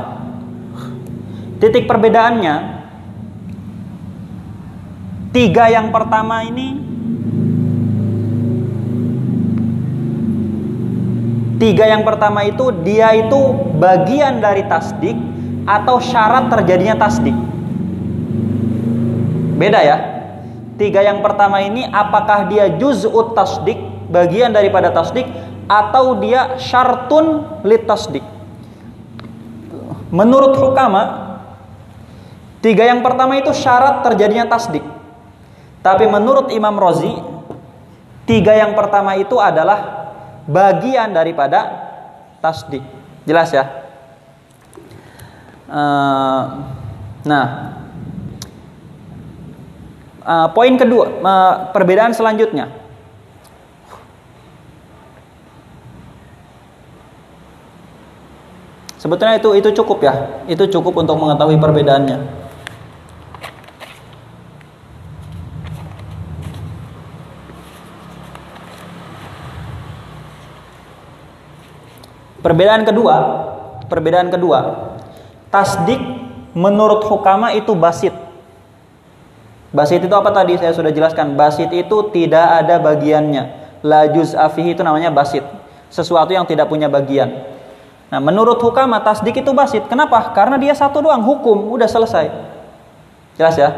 [1.62, 2.54] Titik perbedaannya
[5.32, 6.76] tiga yang pertama ini
[11.56, 13.40] tiga yang pertama itu dia itu
[13.80, 15.16] bagian dari tasdik
[15.64, 17.34] atau syarat terjadinya tasdik.
[19.56, 20.11] Beda ya.
[20.82, 23.78] Tiga yang pertama ini apakah dia juz'ut tasdik,
[24.10, 25.30] bagian daripada tasdik
[25.70, 28.26] atau dia syartun lit tasdik.
[30.10, 31.38] Menurut hukama
[32.58, 34.82] tiga yang pertama itu syarat terjadinya tasdik.
[35.86, 37.14] Tapi menurut Imam Rozi
[38.26, 40.10] tiga yang pertama itu adalah
[40.50, 41.78] bagian daripada
[42.42, 42.82] tasdik.
[43.22, 43.70] Jelas ya?
[45.70, 46.42] Uh,
[47.22, 47.46] nah,
[50.22, 52.70] Uh, poin kedua, uh, perbedaan selanjutnya.
[59.02, 60.14] Sebetulnya itu itu cukup ya,
[60.46, 62.22] itu cukup untuk mengetahui perbedaannya.
[72.46, 73.16] Perbedaan kedua,
[73.90, 74.58] perbedaan kedua,
[75.50, 75.98] tasdik
[76.54, 78.31] menurut hukama itu basit.
[79.72, 81.32] Basit itu apa tadi saya sudah jelaskan.
[81.32, 83.44] Basit itu tidak ada bagiannya.
[83.80, 85.42] La afihi itu namanya basit.
[85.88, 87.48] Sesuatu yang tidak punya bagian.
[88.12, 89.88] Nah, menurut hukama tasdik itu basit.
[89.88, 90.36] Kenapa?
[90.36, 92.28] Karena dia satu doang hukum, udah selesai.
[93.40, 93.72] Jelas ya?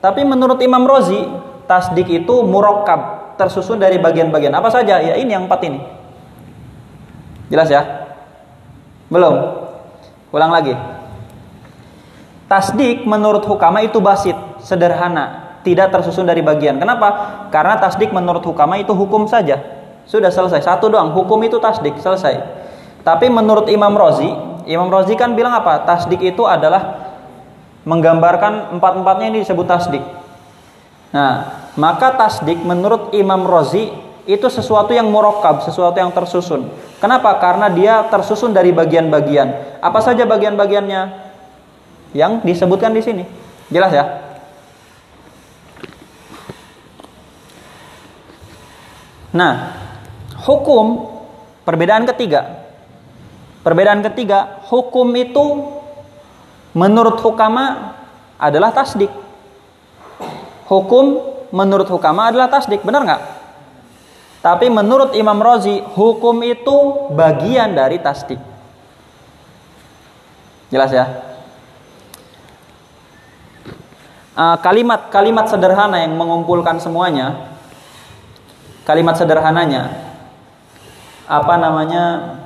[0.00, 1.20] Tapi menurut Imam Rozi,
[1.68, 4.56] tasdik itu murakkab, tersusun dari bagian-bagian.
[4.56, 5.04] Apa saja?
[5.04, 5.84] Ya ini yang empat ini.
[7.52, 7.84] Jelas ya?
[9.12, 9.36] Belum?
[10.32, 10.72] Ulang lagi.
[12.48, 16.82] Tasdik menurut hukama itu basit sederhana, tidak tersusun dari bagian.
[16.82, 17.46] Kenapa?
[17.54, 19.62] Karena tasdik menurut hukama itu hukum saja.
[20.10, 20.66] Sudah selesai.
[20.66, 22.42] Satu doang, hukum itu tasdik, selesai.
[23.06, 24.26] Tapi menurut Imam Rozi,
[24.66, 25.86] Imam Rozi kan bilang apa?
[25.86, 27.14] Tasdik itu adalah
[27.86, 30.02] menggambarkan empat-empatnya ini disebut tasdik.
[31.14, 33.94] Nah, maka tasdik menurut Imam Rozi
[34.26, 36.66] itu sesuatu yang murokab, sesuatu yang tersusun.
[36.98, 37.38] Kenapa?
[37.38, 39.78] Karena dia tersusun dari bagian-bagian.
[39.78, 41.30] Apa saja bagian-bagiannya?
[42.10, 43.22] Yang disebutkan di sini.
[43.70, 44.25] Jelas ya?
[49.36, 49.76] Nah,
[50.48, 51.12] hukum
[51.68, 52.64] perbedaan ketiga.
[53.60, 55.76] Perbedaan ketiga, hukum itu
[56.72, 57.92] menurut hukama
[58.40, 59.12] adalah tasdik.
[60.64, 61.20] Hukum
[61.52, 63.22] menurut hukama adalah tasdik, benar nggak?
[64.40, 68.40] Tapi menurut Imam Rozi, hukum itu bagian dari tasdik.
[70.72, 71.06] Jelas ya?
[74.36, 77.55] Ah, kalimat-kalimat sederhana yang mengumpulkan semuanya
[78.86, 80.14] kalimat sederhananya.
[81.26, 82.38] Apa namanya?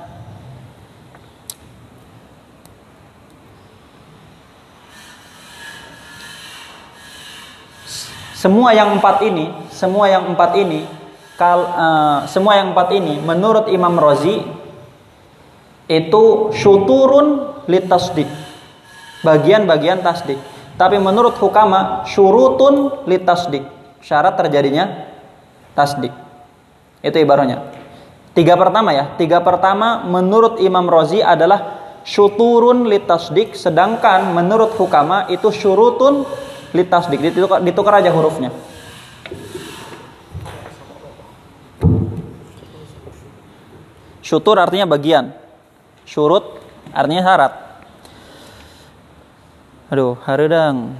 [8.33, 10.85] Semua yang empat ini semua yang empat ini
[11.41, 14.45] kal, uh, semua yang empat ini menurut Imam Razi
[15.89, 18.29] itu syuturun litasdik
[19.25, 20.37] bagian-bagian tasdik
[20.77, 23.65] tapi menurut hukama syurutun litasdik
[24.05, 25.09] syarat terjadinya
[25.73, 26.13] tasdik
[27.01, 27.73] itu ibaratnya.
[28.31, 29.11] Tiga pertama ya.
[29.19, 33.57] Tiga pertama menurut Imam Rozi adalah syuturun litasdik.
[33.57, 36.23] Sedangkan menurut hukama itu syurutun
[36.71, 37.19] litasdik.
[37.19, 38.53] Ditukar, ditukar aja hurufnya.
[44.23, 45.35] Syutur artinya bagian.
[46.07, 46.63] Syurut
[46.95, 47.53] artinya syarat.
[49.91, 50.95] Aduh, harudang.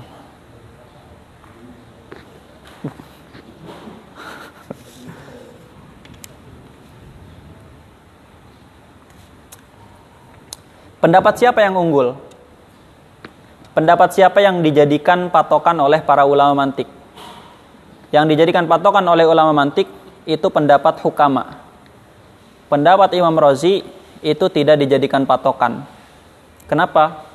[11.01, 12.13] Pendapat siapa yang unggul?
[13.73, 16.85] Pendapat siapa yang dijadikan patokan oleh para ulama mantik?
[18.13, 19.89] Yang dijadikan patokan oleh ulama mantik
[20.29, 21.57] itu pendapat hukama.
[22.69, 23.81] Pendapat Imam Rozi
[24.21, 25.89] itu tidak dijadikan patokan.
[26.69, 27.25] Kenapa?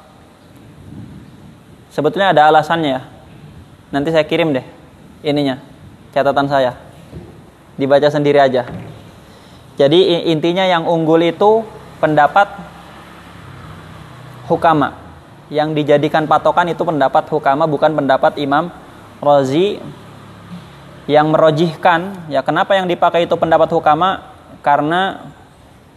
[1.91, 3.03] Sebetulnya ada alasannya ya.
[3.91, 4.63] Nanti saya kirim deh
[5.27, 5.59] ininya,
[6.15, 6.79] catatan saya.
[7.75, 8.63] Dibaca sendiri aja.
[9.75, 11.67] Jadi intinya yang unggul itu
[11.99, 12.76] pendapat
[14.47, 14.95] hukama.
[15.47, 18.67] Yang dijadikan patokan itu pendapat hukama bukan pendapat Imam
[19.23, 19.79] Rozi
[21.07, 24.35] yang merojihkan ya kenapa yang dipakai itu pendapat hukama?
[24.67, 25.31] Karena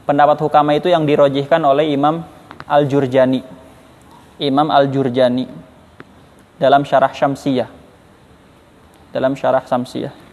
[0.05, 2.21] pendapat hukama itu yang dirojihkan oleh Imam
[2.69, 3.41] Al-Jurjani.
[4.37, 5.49] Imam Al-Jurjani.
[6.61, 7.69] Dalam syarah Syamsiyah.
[9.09, 10.28] Dalam syarah Syamsiyah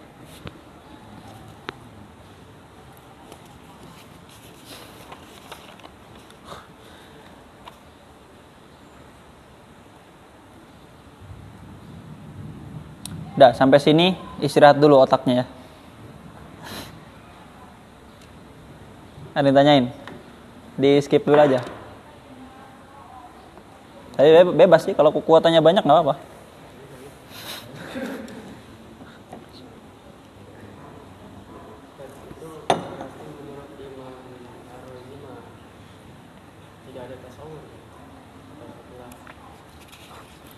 [13.36, 15.46] Udah, sampai sini istirahat dulu otaknya ya.
[19.36, 19.86] Ada yang tanyain?
[20.80, 21.60] Di skip dulu aja.
[24.16, 26.16] Tapi bebas sih, kalau kekuatannya banyak nggak apa-apa.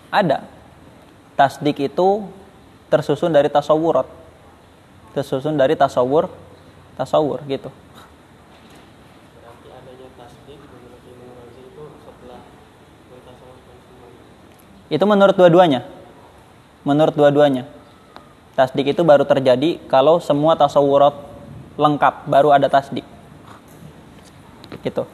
[0.09, 0.47] Ada.
[1.35, 2.38] Tasdik itu
[2.89, 4.05] tersusun dari tasawurat
[5.13, 6.29] tersusun dari tasawur
[6.97, 7.71] tasawur gitu.
[14.89, 15.85] Itu menurut dua-duanya.
[16.81, 17.69] Menurut dua-duanya.
[18.57, 21.13] Tasdik itu baru terjadi kalau semua tasawurat
[21.77, 23.05] lengkap baru ada tasdik.
[24.81, 25.05] Gitu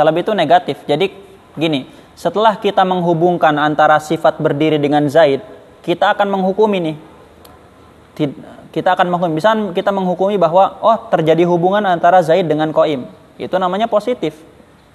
[0.00, 0.80] Salab itu negatif.
[0.88, 1.12] Jadi
[1.60, 1.84] gini,
[2.16, 5.44] setelah kita menghubungkan antara sifat berdiri dengan zaid,
[5.84, 6.96] kita akan menghukumi nih.
[8.72, 9.36] Kita akan menghukumi.
[9.36, 13.04] Misalnya kita menghukumi bahwa oh terjadi hubungan antara zaid dengan koim.
[13.36, 14.40] Itu namanya positif.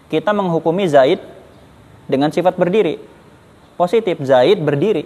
[0.10, 1.22] Kita menghukumi zaid
[2.10, 2.98] dengan sifat berdiri.
[3.78, 5.06] Positif, zaid berdiri.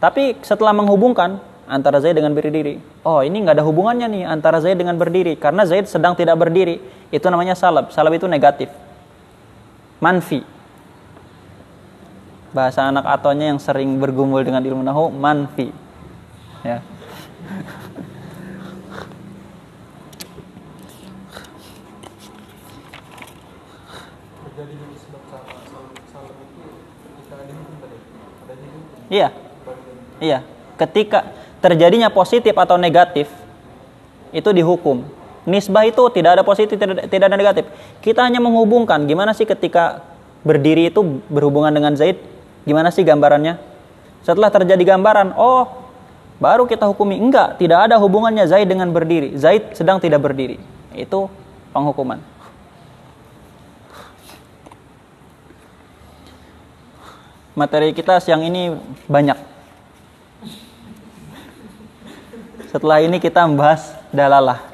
[0.00, 4.80] Tapi setelah menghubungkan antara zaid dengan berdiri, oh ini nggak ada hubungannya nih antara zaid
[4.80, 6.80] dengan berdiri karena zaid sedang tidak berdiri.
[7.12, 7.92] Itu namanya salab.
[7.92, 8.72] Salab itu negatif
[10.00, 10.42] manfi.
[12.50, 15.70] Bahasa anak atonya yang sering bergumul dengan ilmu nahu manfi.
[16.66, 16.82] Ya.
[29.10, 29.28] Iya.
[30.22, 30.38] Iya.
[30.74, 31.28] Ketika
[31.60, 33.28] terjadinya positif atau negatif
[34.32, 35.19] itu dihukum
[35.50, 37.66] nisbah itu tidak ada positif, tidak, ada negatif.
[37.98, 40.06] Kita hanya menghubungkan gimana sih ketika
[40.46, 42.22] berdiri itu berhubungan dengan Zaid,
[42.62, 43.58] gimana sih gambarannya?
[44.22, 45.66] Setelah terjadi gambaran, oh
[46.38, 49.34] baru kita hukumi enggak, tidak ada hubungannya Zaid dengan berdiri.
[49.34, 50.62] Zaid sedang tidak berdiri.
[50.94, 51.26] Itu
[51.74, 52.22] penghukuman.
[57.58, 58.72] Materi kita siang ini
[59.10, 59.36] banyak.
[62.70, 64.69] Setelah ini kita membahas dalalah.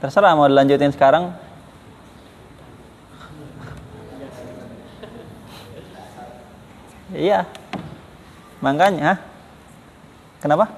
[0.00, 1.36] Terserah mau dilanjutin sekarang.
[7.12, 7.44] Iya.
[8.64, 9.20] Makanya,
[10.40, 10.72] kenapa?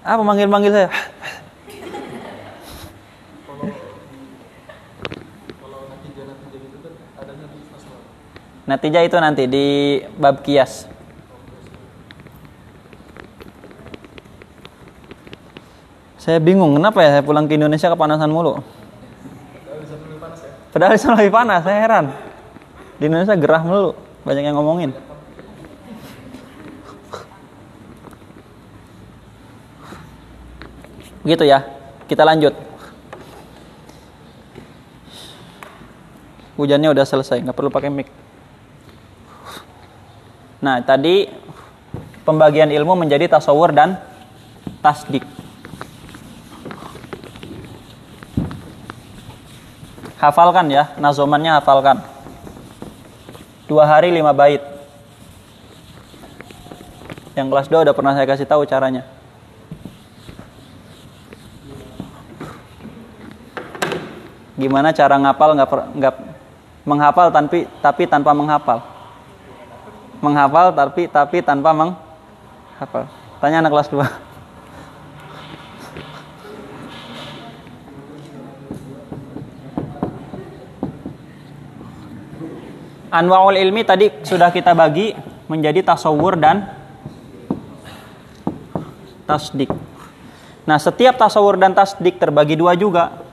[0.00, 0.90] Apa manggil-manggil saya?
[8.66, 9.66] Natijah itu nanti di
[10.18, 10.95] bab kias.
[16.26, 18.58] Saya bingung kenapa ya saya pulang ke Indonesia kepanasan mulu.
[20.74, 22.10] Padahal bisa lebih panas, saya heran.
[22.98, 23.94] Di Indonesia gerah mulu,
[24.26, 24.90] banyak yang ngomongin.
[31.22, 31.62] Gitu ya,
[32.10, 32.58] kita lanjut.
[36.58, 38.10] Hujannya udah selesai, nggak perlu pakai mic.
[40.58, 41.30] Nah, tadi
[42.26, 44.02] pembagian ilmu menjadi tasawur dan
[44.82, 45.35] tasdik.
[50.26, 52.02] Hafalkan ya, nazomannya hafalkan.
[53.70, 54.58] Dua hari lima bait.
[57.38, 59.06] Yang kelas 2 udah pernah saya kasih tahu caranya.
[64.58, 66.14] Gimana cara ngapal nggak nggak
[66.82, 68.82] menghafal tapi tapi tanpa menghafal.
[70.18, 73.06] Menghafal tapi tapi tanpa menghafal.
[73.38, 74.02] Tanya anak kelas 2.
[83.16, 85.16] Anwaul ilmi tadi sudah kita bagi
[85.48, 86.68] menjadi tasawur dan
[89.24, 89.72] tasdik.
[90.68, 93.24] Nah, setiap tasawur dan tasdik terbagi dua juga.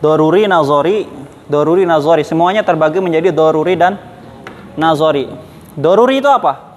[0.00, 1.19] Doruri, nazori,
[1.50, 2.22] doruri, nazori.
[2.22, 3.98] Semuanya terbagi menjadi doruri dan
[4.78, 5.26] nazori.
[5.74, 6.70] Doruri itu apa?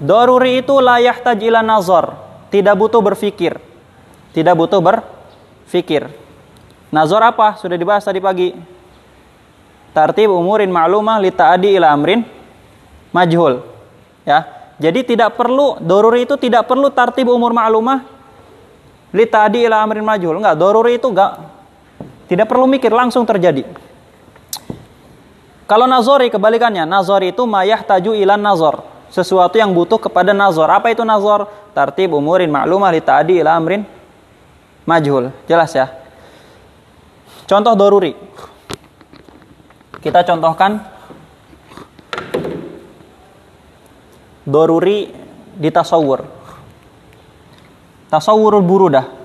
[0.00, 2.16] Doruri itu layak tajila nazar,
[2.48, 3.60] tidak butuh berfikir.
[4.32, 6.08] Tidak butuh berfikir.
[6.88, 7.60] Nazar apa?
[7.60, 8.56] Sudah dibahas tadi pagi.
[9.92, 12.24] Tartib umurin ma'lumah li ta'adi ila amrin
[13.12, 13.60] majhul.
[14.24, 14.72] Ya.
[14.80, 18.06] Jadi tidak perlu doruri itu tidak perlu tartib umur ma'lumah
[19.12, 20.40] li ta'adi ila amrin majhul.
[20.40, 21.59] Enggak, doruri itu enggak
[22.30, 23.66] tidak perlu mikir langsung terjadi.
[25.66, 30.70] Kalau nazori kebalikannya, nazori itu mayah taju ilan nazor sesuatu yang butuh kepada nazar.
[30.70, 31.50] Apa itu nazar?
[31.74, 33.82] Tartib umurin maklumah li ta'adi ila amrin
[34.86, 35.34] majhul.
[35.50, 35.90] Jelas ya?
[37.46, 38.14] Contoh doruri.
[40.00, 40.80] Kita contohkan
[44.46, 45.10] doruri
[45.58, 46.24] di tasawur.
[48.10, 49.19] Tasawurul burudah.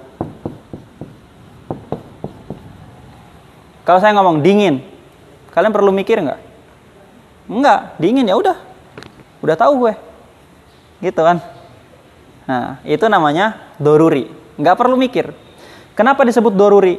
[3.86, 4.82] Kalau saya ngomong dingin,
[5.54, 6.42] kalian perlu mikir nggak?
[7.46, 8.58] Enggak, dingin ya udah,
[9.46, 9.94] Udah tahu gue.
[11.06, 11.38] Gitu kan.
[12.50, 14.26] Nah, itu namanya doruri.
[14.58, 15.30] Nggak perlu mikir.
[15.94, 16.98] Kenapa disebut doruri?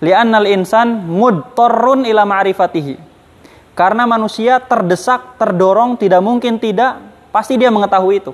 [0.00, 2.96] Li'annal insan mudtorrun ila ma'rifatihi.
[3.76, 6.96] Karena manusia terdesak, terdorong, tidak mungkin tidak,
[7.28, 8.32] pasti dia mengetahui itu.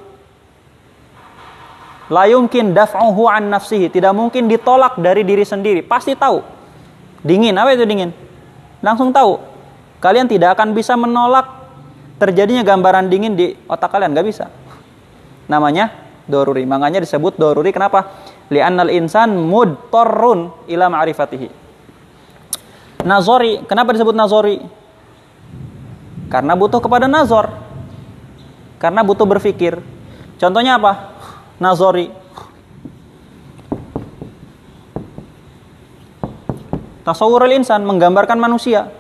[2.14, 3.90] La yumkin daf'uhu an nafsihi.
[3.90, 5.82] Tidak mungkin ditolak dari diri sendiri.
[5.82, 6.53] Pasti tahu.
[7.24, 8.12] Dingin, apa itu dingin?
[8.84, 9.40] Langsung tahu.
[10.04, 11.48] Kalian tidak akan bisa menolak
[12.20, 14.52] terjadinya gambaran dingin di otak kalian nggak bisa.
[15.48, 15.88] Namanya
[16.28, 16.68] doruri.
[16.68, 18.12] Makanya disebut doruri kenapa?
[18.52, 21.48] Li'annal insan mudtorrun ila ma'rifatihi.
[23.08, 23.64] Nazori.
[23.64, 24.60] Kenapa disebut nazori?
[26.28, 27.48] Karena butuh kepada nazor.
[28.76, 29.80] Karena butuh berpikir.
[30.36, 31.16] Contohnya apa?
[31.56, 32.23] Nazori
[37.04, 38.90] tasawurul insan menggambarkan manusia.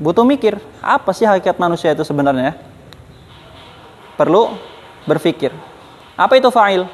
[0.00, 2.56] Butuh mikir apa sih hakikat manusia itu sebenarnya
[4.16, 4.56] perlu
[5.04, 5.52] berpikir.
[6.16, 6.84] Apa itu fa'il?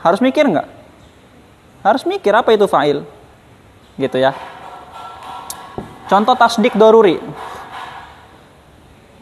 [0.00, 0.68] Harus mikir nggak?
[1.84, 3.04] Harus mikir apa itu fa'il?
[3.96, 4.32] Gitu ya.
[6.08, 7.20] Contoh tasdik doruri.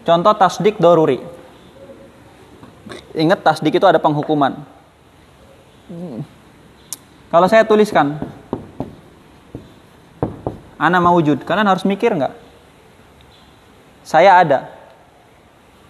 [0.07, 1.19] Contoh tasdik doruri.
[3.15, 4.59] Ingat tasdik itu ada penghukuman
[7.35, 8.23] kalau saya tuliskan
[10.85, 11.43] Ana wujud.
[11.49, 12.35] Kalian harus mikir nggak?
[14.05, 14.69] Saya ada.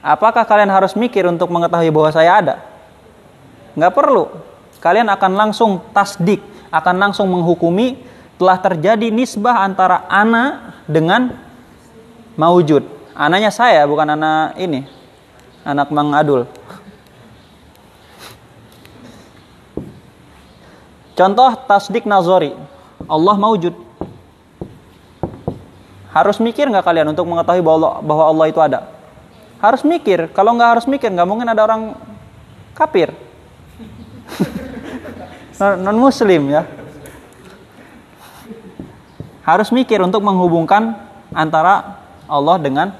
[0.04, 2.54] Apakah kalian harus mikir untuk mengetahui bahwa saya ada?
[3.74, 4.30] Nggak perlu.
[4.78, 8.04] Kalian akan langsung tasdik, akan langsung menghukumi
[8.38, 11.32] telah terjadi nisbah antara ana dengan
[12.38, 12.84] mawujud.
[13.16, 14.86] Ananya saya, bukan anak ini.
[15.64, 16.46] Anak Mang Adul.
[21.14, 22.54] Contoh tasdik nazori.
[23.06, 23.74] Allah mawujud.
[26.10, 28.80] Harus mikir nggak kalian untuk mengetahui bahwa Allah, bahwa Allah itu ada?
[29.58, 30.30] Harus mikir.
[30.30, 31.94] Kalau nggak harus mikir, nggak mungkin ada orang
[32.74, 33.10] kafir.
[35.86, 36.62] non muslim ya.
[39.46, 40.98] Harus mikir untuk menghubungkan
[41.34, 42.94] antara Allah dengan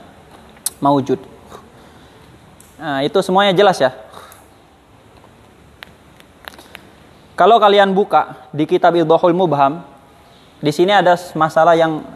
[0.78, 1.18] maujud.
[2.76, 4.03] Nah, itu semuanya jelas ya.
[7.34, 9.82] Kalau kalian buka di kitab Idhahul Mubham,
[10.62, 12.06] di sini ada masalah yang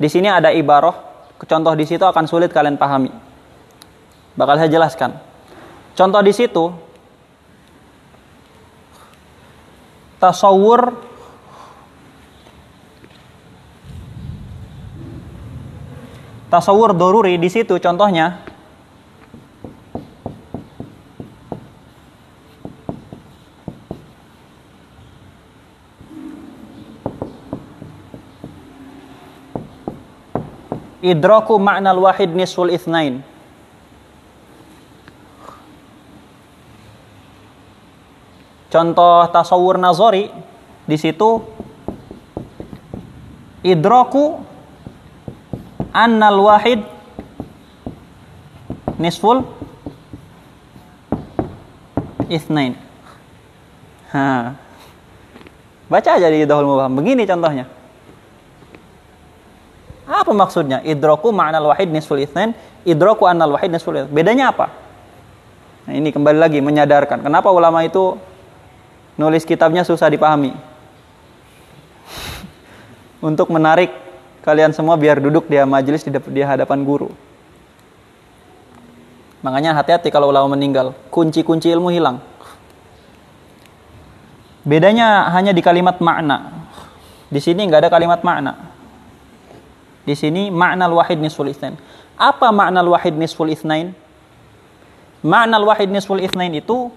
[0.00, 0.96] di sini ada ibaroh,
[1.36, 3.12] contoh di situ akan sulit kalian pahami.
[4.34, 5.14] Bakal saya jelaskan.
[5.94, 6.74] Contoh di situ
[10.18, 10.96] tasawur
[16.48, 18.40] tasawur doruri di situ contohnya
[31.04, 33.20] idraku al wahid nisful ithnain
[38.74, 40.26] Contoh tasawur nazori
[40.82, 41.38] di situ
[43.62, 44.42] idraku
[45.94, 46.82] annal wahid
[48.98, 49.46] nisful
[52.26, 52.74] ithnain.
[54.10, 54.58] Ha.
[55.86, 56.98] Baca aja di Idhul Mubham.
[56.98, 57.70] Begini contohnya.
[60.04, 60.84] Apa maksudnya?
[60.84, 62.52] Idraku ma'nal wahid nisful ithnain,
[62.84, 64.12] idraku annal wahid nisful ithnain.
[64.12, 64.68] Bedanya apa?
[65.88, 67.24] Nah, ini kembali lagi menyadarkan.
[67.24, 68.20] Kenapa ulama itu
[69.16, 70.52] nulis kitabnya susah dipahami?
[73.28, 73.88] Untuk menarik
[74.44, 77.08] kalian semua biar duduk di majelis di hadapan guru.
[79.44, 82.16] Makanya hati-hati kalau ulama meninggal, kunci-kunci ilmu hilang.
[84.64, 86.64] Bedanya hanya di kalimat makna.
[87.28, 88.72] Di sini nggak ada kalimat makna.
[90.04, 91.80] Di sini makna wahid nisful itsnain.
[92.20, 93.96] Apa makna wahid nisful itsnain?
[95.24, 96.92] Makna wahid nisful itsnain itu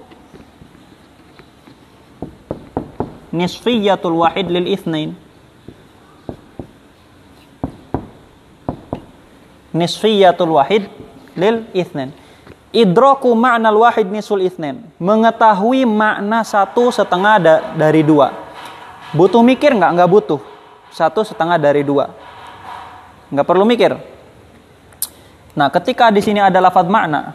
[3.32, 5.16] nisfiyatul wahid lil itsnain.
[9.72, 10.92] Nisfiyatul wahid
[11.38, 12.12] lil itsnain
[12.78, 14.84] Idraku makna wahid nisul ithnen.
[15.00, 18.36] Mengetahui makna satu setengah da dari dua.
[19.16, 19.98] Butuh mikir nggak?
[19.98, 20.42] Nggak butuh.
[20.92, 22.12] Satu setengah dari dua.
[23.34, 23.94] Nggak perlu mikir.
[25.58, 27.34] Nah, ketika di sini ada lafadz makna.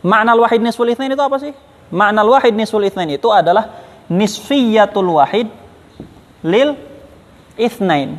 [0.00, 1.52] Makna wahid nisul ithnen itu apa sih?
[1.92, 5.50] Makna wahid nisul ithnen itu adalah nisfiyatul wahid
[6.42, 6.74] lil
[7.58, 8.16] ithnain.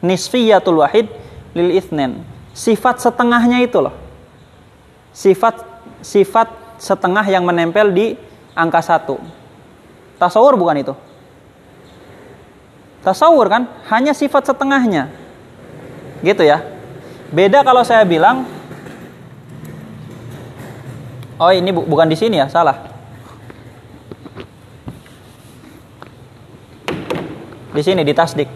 [0.00, 1.10] Nisfiyatul wahid
[1.52, 2.24] lil ithnain.
[2.56, 4.06] Sifat setengahnya itu loh
[5.16, 5.64] sifat
[6.04, 8.12] sifat setengah yang menempel di
[8.52, 9.16] angka satu.
[10.20, 10.94] Tasawur bukan itu?
[13.00, 15.08] Tasawur kan hanya sifat setengahnya.
[16.26, 16.58] Gitu ya.
[17.30, 18.56] Beda kalau saya bilang
[21.36, 22.80] Oh, ini bu bukan di sini ya, salah.
[27.76, 28.48] Di sini di tasdik.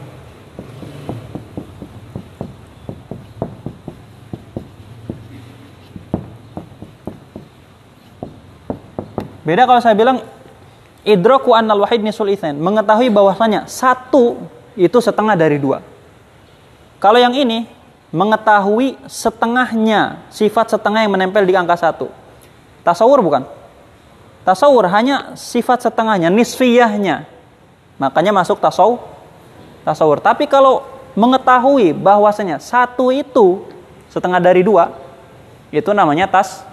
[9.45, 10.25] Beda kalau saya bilang
[11.05, 14.41] idraku annal wahid nisul mengetahui bahwasanya satu
[14.73, 15.90] itu setengah dari dua.
[17.01, 17.65] Kalau yang ini
[18.13, 22.13] mengetahui setengahnya, sifat setengah yang menempel di angka satu.
[22.85, 23.49] Tasawur bukan?
[24.45, 27.25] Tasawur hanya sifat setengahnya, nisfiyahnya.
[27.97, 29.01] Makanya masuk tasawur.
[29.81, 30.21] Tasawur.
[30.21, 30.85] Tapi kalau
[31.17, 33.65] mengetahui bahwasanya satu itu
[34.13, 34.93] setengah dari dua,
[35.73, 36.67] itu namanya tas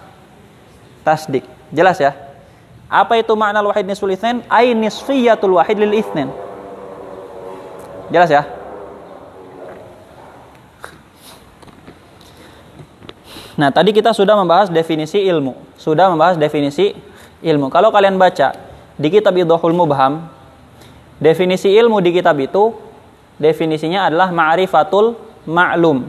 [1.07, 1.47] tasdik.
[1.71, 2.11] Jelas ya?
[2.91, 4.43] Apa itu makna wahid nisful itsnain?
[4.51, 6.31] Ai nisfiyatul wahid lil itsnain.
[8.11, 8.56] Jelas ya?
[13.57, 15.57] Nah, tadi kita sudah membahas definisi ilmu.
[15.81, 16.93] Sudah membahas definisi
[17.41, 17.73] ilmu.
[17.73, 18.53] Kalau kalian baca
[18.93, 20.29] di kitab Idhul Mubham,
[21.17, 22.77] definisi ilmu di kitab itu
[23.41, 25.17] definisinya adalah ma'rifatul
[25.49, 26.05] ma'lum.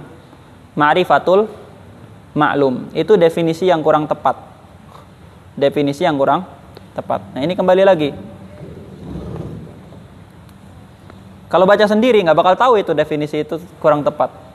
[0.77, 1.49] Ma'rifatul
[2.37, 2.93] ma'lum.
[2.93, 4.37] Itu definisi yang kurang tepat.
[5.57, 6.45] Definisi yang kurang
[6.93, 7.33] tepat.
[7.33, 8.13] Nah ini kembali lagi.
[11.49, 14.48] Kalau baca sendiri nggak bakal tahu itu definisi itu kurang tepat.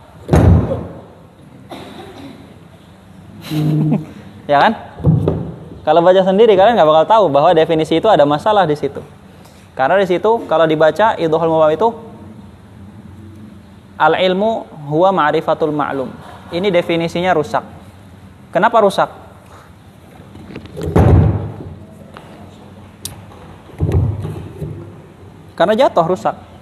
[4.51, 4.73] ya kan?
[5.83, 9.03] Kalau baca sendiri kalian nggak bakal tahu bahwa definisi itu ada masalah di situ.
[9.75, 11.91] Karena di situ kalau dibaca idhul mubam itu
[13.99, 16.07] al ilmu huwa ma'rifatul ma'lum.
[16.53, 17.65] Ini definisinya rusak.
[18.53, 19.09] Kenapa rusak?
[25.53, 26.52] Karena jatuh rusak.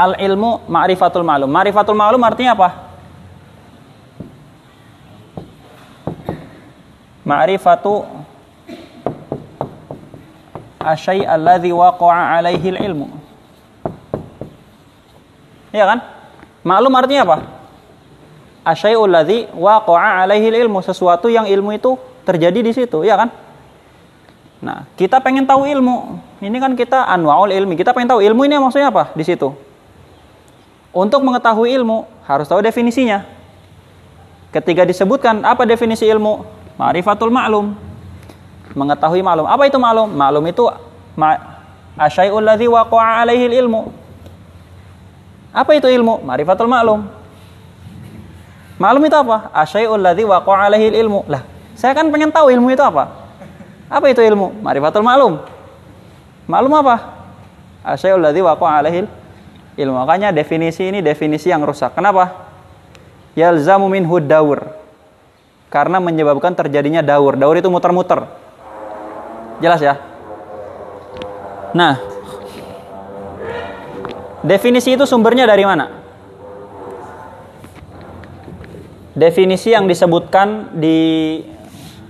[0.00, 1.50] Al ilmu ma'rifatul ma'lum.
[1.52, 2.68] Ma'rifatul ma'lum artinya apa?
[7.28, 8.08] Ma'rifatu
[10.80, 13.20] asyai alladhi waqa'a alaihi ilmu.
[15.70, 15.98] Iya kan?
[16.66, 17.36] Maklum artinya apa?
[18.66, 21.96] Asyai'ul ladzi waqa'a alaihi ilmu, sesuatu yang ilmu itu
[22.28, 23.32] terjadi di situ, ya kan?
[24.60, 26.20] Nah, kita pengen tahu ilmu.
[26.44, 27.80] Ini kan kita anwaul ilmi.
[27.80, 29.48] Kita pengen tahu ilmu ini maksudnya apa di situ.
[30.90, 33.22] Untuk mengetahui ilmu harus tahu definisinya.
[34.50, 36.42] Ketika disebutkan apa definisi ilmu?
[36.74, 37.78] Ma'rifatul ma'lum.
[38.74, 39.46] Mengetahui maklum.
[39.46, 40.10] Apa itu maklum?
[40.14, 40.66] Maklum itu
[41.14, 41.38] ma
[41.94, 44.00] asyai'ul ladzi waqa'a alaihi ilmu
[45.50, 46.22] apa itu ilmu?
[46.22, 47.10] Marifatul maklum.
[48.78, 49.50] Maklum itu apa?
[49.52, 51.26] Asyai'ul ladzi waqa'a alaihi ilmu.
[51.26, 51.42] Lah,
[51.74, 53.10] saya kan pengen tahu ilmu itu apa?
[53.90, 54.62] Apa itu ilmu?
[54.62, 55.42] Marifatul maklum.
[56.46, 56.96] Maklum apa?
[57.82, 59.10] Asyai'ul ladzi waqa'a alaihi
[59.80, 59.96] ilmu.
[60.04, 61.96] Makanya definisi ini definisi yang rusak.
[61.96, 62.52] Kenapa?
[63.32, 64.76] Yalzamu minhu daur.
[65.72, 67.40] Karena menyebabkan terjadinya daur.
[67.40, 68.28] Daur itu muter-muter.
[69.64, 69.96] Jelas ya?
[71.70, 71.96] Nah,
[74.42, 75.86] definisi itu sumbernya dari mana?
[79.14, 80.98] Definisi yang disebutkan di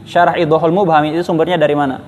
[0.08, 2.00] Syarah Idhul Mubham itu sumbernya dari mana?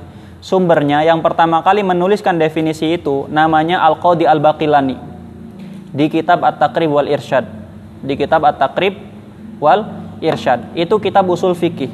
[0.43, 5.12] Sumbernya yang pertama kali menuliskan definisi itu namanya Al-Qadi Al-Baqilani
[5.93, 7.45] di kitab At-Taqrib wal Irsyad.
[8.03, 8.99] Di kitab At-Taqrib
[9.61, 9.87] wal
[10.19, 10.73] Irsyad.
[10.75, 11.93] Itu kitab usul fikih.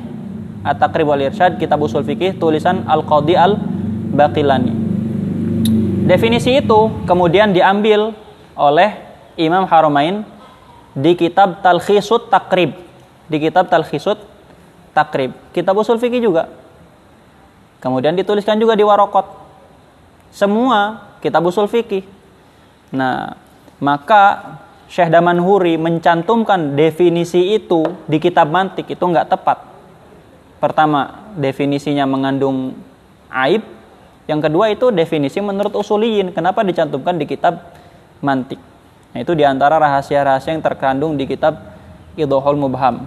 [0.62, 4.72] At-Taqrib wal Irsyad kitab usul fikih tulisan Al-Qadi Al-Baqilani.
[6.08, 8.16] Definisi itu kemudian diambil
[8.56, 8.96] oleh
[9.36, 10.24] Imam Haramain
[10.96, 12.72] di kitab Talkhisut Takrib.
[13.28, 14.16] Di kitab Talkhisut
[14.96, 15.36] Takrib.
[15.52, 16.48] Kitab usul fikih juga
[17.78, 19.26] Kemudian dituliskan juga di warokot.
[20.34, 22.02] Semua kitab usul fikih.
[22.90, 23.38] Nah,
[23.78, 24.58] maka
[24.88, 29.68] Syekh Damanhuri mencantumkan definisi itu di kitab mantik itu nggak tepat.
[30.58, 32.72] Pertama, definisinya mengandung
[33.30, 33.62] aib.
[34.24, 36.32] Yang kedua itu definisi menurut usuliyin.
[36.32, 37.68] Kenapa dicantumkan di kitab
[38.24, 38.58] mantik?
[39.12, 41.76] Nah, itu di antara rahasia-rahasia yang terkandung di kitab
[42.16, 43.06] Idhohul Mubham.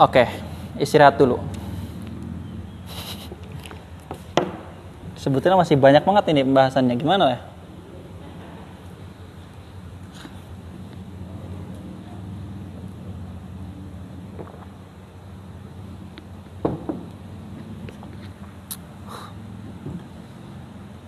[0.00, 0.26] Oke,
[0.80, 1.38] istirahat dulu.
[5.20, 6.96] Sebetulnya masih banyak banget ini pembahasannya.
[6.98, 7.51] Gimana ya?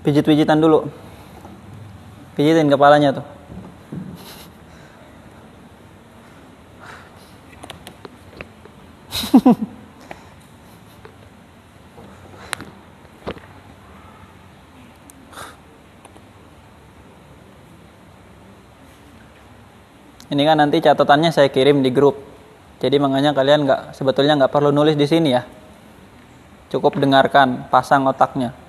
[0.05, 0.85] Pijit-pijitan dulu.
[2.37, 3.25] Pijitin kepalanya tuh.
[20.35, 22.19] Ini kan nanti catatannya saya kirim di grup.
[22.83, 25.49] Jadi makanya kalian nggak sebetulnya nggak perlu nulis di sini ya.
[26.69, 28.64] Cukup dengarkan, pasang otaknya.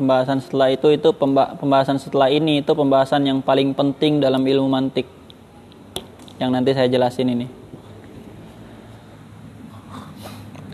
[0.00, 1.12] Pembahasan setelah itu itu
[1.60, 5.04] pembahasan setelah ini itu pembahasan yang paling penting dalam ilmu mantik.
[6.40, 7.46] Yang nanti saya jelasin ini.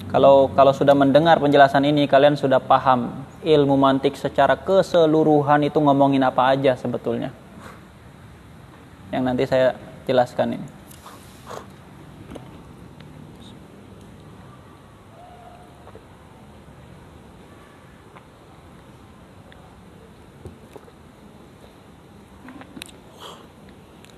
[0.06, 6.22] Kalau kalau sudah mendengar penjelasan ini kalian sudah paham ilmu mantik secara keseluruhan itu ngomongin
[6.22, 7.34] apa aja sebetulnya.
[9.10, 9.74] Yang nanti saya
[10.06, 10.75] jelaskan ini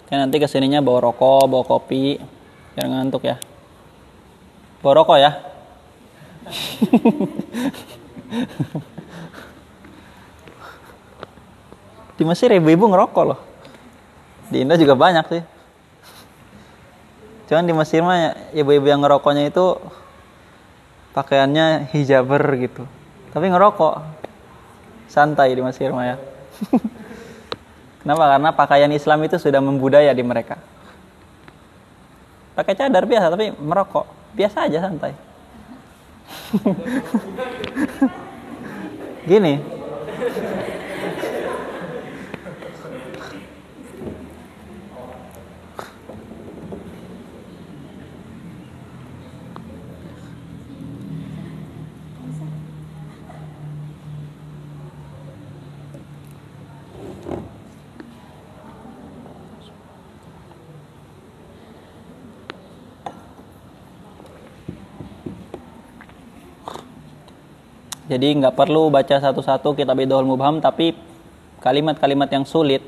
[0.09, 2.17] Oke, nanti ke sininya bawa rokok, bawa kopi,
[2.73, 3.37] biar ngantuk ya.
[4.81, 5.37] Bawa rokok ya.
[12.17, 13.37] di Mesir ibu-ibu ngerokok loh.
[14.49, 15.45] Di Indo juga banyak sih.
[17.53, 19.77] Cuman di Mesir mah ibu-ibu yang ngerokoknya itu
[21.13, 22.89] pakaiannya hijaber gitu.
[23.37, 24.25] Tapi ngerokok.
[25.13, 26.19] Santai di Mesir mah ya.
[28.03, 28.25] Kenapa?
[28.37, 30.59] Karena pakaian Islam itu sudah membudaya di mereka.
[32.55, 35.15] Pakai cadar biasa tapi merokok biasa aja santai.
[39.29, 39.61] Gini,
[68.09, 70.97] Jadi nggak perlu baca satu-satu kitab Idhul Mubham, tapi
[71.61, 72.81] kalimat-kalimat yang sulit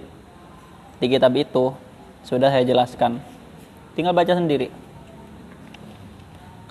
[0.97, 1.77] di kitab itu
[2.25, 3.21] sudah saya jelaskan.
[3.93, 4.73] Tinggal baca sendiri.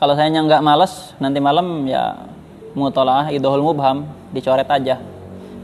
[0.02, 2.26] Kalau saya nggak males, nanti malam ya
[2.74, 4.97] mutolaah Idhul Mubham dicoret aja.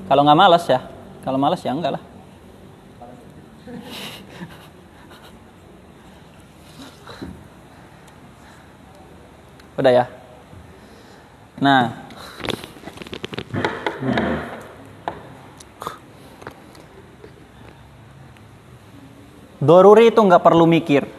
[0.06, 0.86] Kalau nggak males ya,
[1.26, 2.04] kalau males ya enggak lah.
[9.82, 10.06] Udah ya.
[11.58, 12.06] Nah,
[19.66, 21.10] Doruri itu nggak perlu mikir.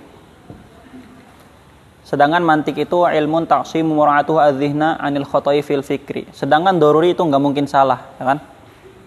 [2.06, 6.30] Sedangkan mantik itu ilmun taqsim mura'atuhu adzihna anil khotai fil fikri.
[6.30, 8.38] Sedangkan doruri itu nggak mungkin salah, ya kan?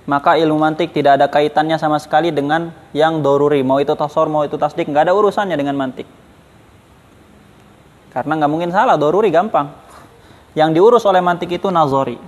[0.04, 3.64] Maka ilmu mantik tidak ada kaitannya sama sekali dengan yang doruri.
[3.64, 6.04] Mau itu tasor, mau itu tasdik, nggak ada urusannya dengan mantik.
[8.12, 9.72] Karena nggak mungkin salah, doruri gampang.
[10.52, 12.20] Yang diurus oleh mantik itu nazori.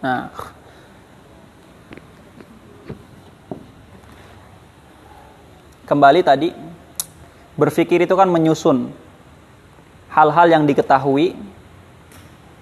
[0.00, 0.32] Nah,
[5.86, 6.50] kembali tadi
[7.54, 8.90] berpikir itu kan menyusun
[10.10, 11.38] hal-hal yang diketahui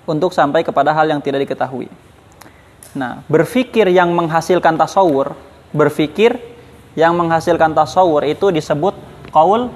[0.05, 1.89] untuk sampai kepada hal yang tidak diketahui.
[2.95, 5.35] Nah, berpikir yang menghasilkan tasawur,
[5.75, 6.37] berpikir
[6.95, 8.95] yang menghasilkan tasawur itu disebut
[9.35, 9.73] kaul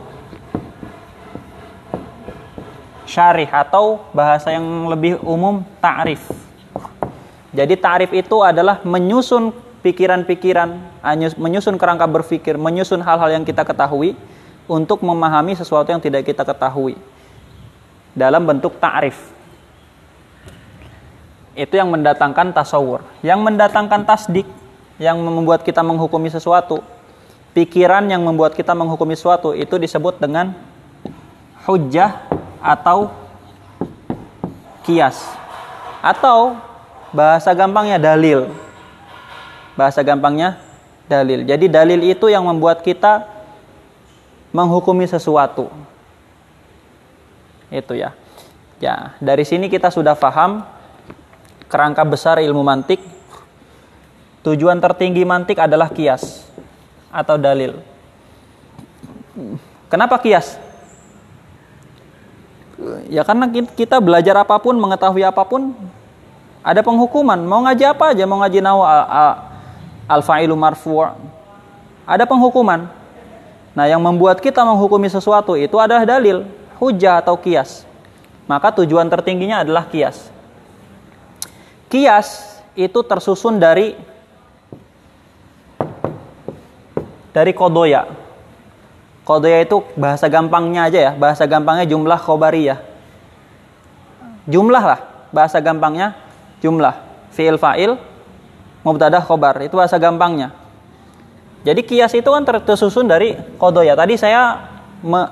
[3.08, 6.20] syarih atau bahasa yang lebih umum ta'rif.
[7.50, 9.50] Jadi ta'rif itu adalah menyusun
[9.82, 11.00] pikiran-pikiran,
[11.38, 14.18] menyusun kerangka berpikir, menyusun hal-hal yang kita ketahui
[14.68, 16.98] untuk memahami sesuatu yang tidak kita ketahui
[18.12, 19.16] dalam bentuk ta'rif.
[21.58, 23.02] Itu yang mendatangkan tasawur.
[23.22, 24.46] Yang mendatangkan tasdik,
[25.02, 26.82] yang membuat kita menghukumi sesuatu,
[27.50, 30.54] pikiran yang membuat kita menghukumi sesuatu itu disebut dengan
[31.66, 32.30] hujjah
[32.62, 33.10] atau
[34.86, 35.18] kias.
[35.98, 36.54] Atau
[37.10, 38.67] bahasa gampangnya dalil.
[39.78, 40.58] Bahasa gampangnya
[41.06, 41.46] dalil.
[41.46, 43.30] Jadi dalil itu yang membuat kita
[44.50, 45.70] menghukumi sesuatu.
[47.70, 48.10] Itu ya.
[48.82, 50.66] Ya, dari sini kita sudah paham
[51.70, 52.98] kerangka besar ilmu mantik.
[54.42, 56.46] Tujuan tertinggi mantik adalah kias
[57.10, 57.78] atau dalil.
[59.90, 60.58] Kenapa kias?
[63.10, 65.74] Ya karena kita belajar apa pun, mengetahui apa pun,
[66.62, 67.38] ada penghukuman.
[67.42, 68.86] Mau ngaji apa aja, mau ngaji nawa
[70.08, 71.04] al-fa'ilu marfu'
[72.08, 72.88] ada penghukuman.
[73.76, 76.48] Nah, yang membuat kita menghukumi sesuatu itu adalah dalil,
[76.80, 77.84] hujah atau kias.
[78.48, 80.32] Maka tujuan tertingginya adalah kias.
[81.92, 83.92] Kias itu tersusun dari
[87.30, 88.08] dari kodoya.
[89.22, 92.80] Kodoya itu bahasa gampangnya aja ya, bahasa gampangnya jumlah khobariyah.
[94.48, 96.16] Jumlah lah, bahasa gampangnya
[96.64, 96.96] jumlah.
[97.36, 98.00] Fi'il fa'il,
[98.88, 100.56] mubtada khobar, itu bahasa gampangnya.
[101.68, 103.92] Jadi kias itu kan tersusun dari kodoya.
[103.92, 104.72] Tadi saya
[105.04, 105.28] me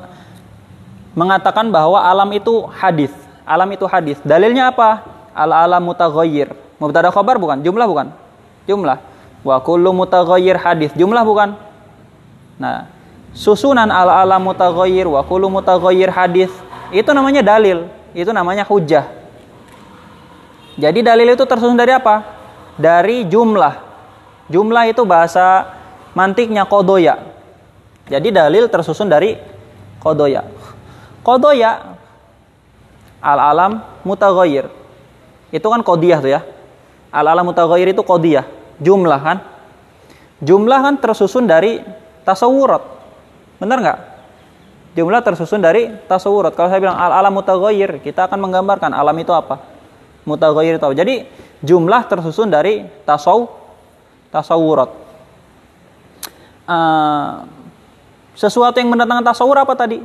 [1.17, 3.09] mengatakan bahwa alam itu hadis.
[3.49, 4.21] Alam itu hadis.
[4.21, 5.01] Dalilnya apa?
[5.33, 6.53] Al alam mutaghayyir.
[6.77, 7.65] Mubtada khabar bukan?
[7.65, 8.13] Jumlah bukan?
[8.69, 9.01] Jumlah.
[9.41, 10.93] Wa kullu mutaghayyir hadis.
[10.93, 11.57] Jumlah bukan?
[12.61, 12.93] Nah,
[13.33, 16.53] susunan al alam mutaghayyir wa kullu mutaghayyir hadis
[16.93, 17.89] itu namanya dalil.
[18.13, 19.09] Itu namanya hujah.
[20.77, 22.36] Jadi dalil itu tersusun dari apa?
[22.77, 23.75] Dari jumlah.
[24.53, 25.75] Jumlah itu bahasa
[26.13, 27.19] mantiknya kodoya.
[28.07, 29.35] Jadi dalil tersusun dari
[29.99, 30.47] kodoya.
[31.27, 31.99] Kodoya
[33.19, 34.71] al-alam mutagoyir.
[35.51, 36.41] Itu kan kodiyah tuh ya.
[37.11, 38.47] Al-alam mutagoyir itu kodiyah.
[38.79, 39.39] Jumlah kan.
[40.45, 41.83] Jumlah kan tersusun dari
[42.23, 42.85] tasawurat.
[43.59, 43.99] Benar nggak?
[44.97, 46.57] Jumlah tersusun dari tasawurat.
[46.57, 49.61] Kalau saya bilang al-alam mutagoyir, kita akan menggambarkan alam itu apa.
[50.27, 50.97] Mutagoyir itu apa.
[50.99, 51.25] Jadi
[51.63, 53.47] jumlah tersusun dari tasaw
[54.35, 54.91] tasawurat
[56.67, 57.47] uh,
[58.37, 60.03] sesuatu yang mendatangkan tasawur apa tadi?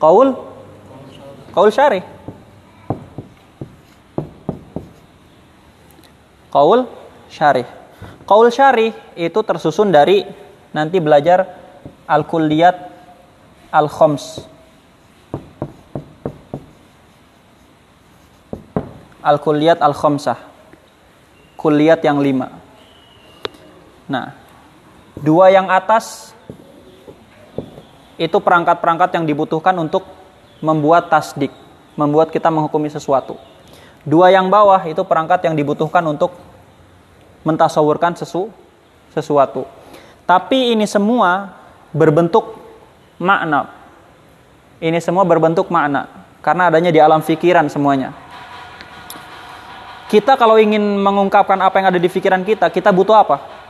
[0.00, 0.34] Kaul
[1.50, 2.00] Kaul syari.
[6.50, 6.86] Kaul
[7.26, 7.66] syari.
[8.22, 10.22] Kaul syari itu tersusun dari
[10.70, 11.46] nanti belajar
[12.06, 12.76] al-kulliyat
[13.74, 14.46] al-khoms.
[19.20, 20.38] Al-kulliyat al-khomsah.
[21.56, 22.48] Kulliyat yang lima.
[24.10, 24.40] Nah,
[25.20, 26.32] Dua yang atas
[28.16, 30.08] itu perangkat-perangkat yang dibutuhkan untuk
[30.64, 31.52] membuat tasdik,
[31.92, 33.36] membuat kita menghukumi sesuatu.
[34.00, 36.32] Dua yang bawah itu perangkat yang dibutuhkan untuk
[37.44, 38.48] mentasawurkan sesu,
[39.12, 39.68] sesuatu.
[40.24, 41.52] Tapi ini semua
[41.92, 42.56] berbentuk
[43.20, 43.68] makna.
[44.80, 46.08] Ini semua berbentuk makna
[46.40, 48.16] karena adanya di alam pikiran semuanya.
[50.10, 53.60] Kita kalau ingin mengungkapkan apa yang ada di pikiran kita, kita butuh apa?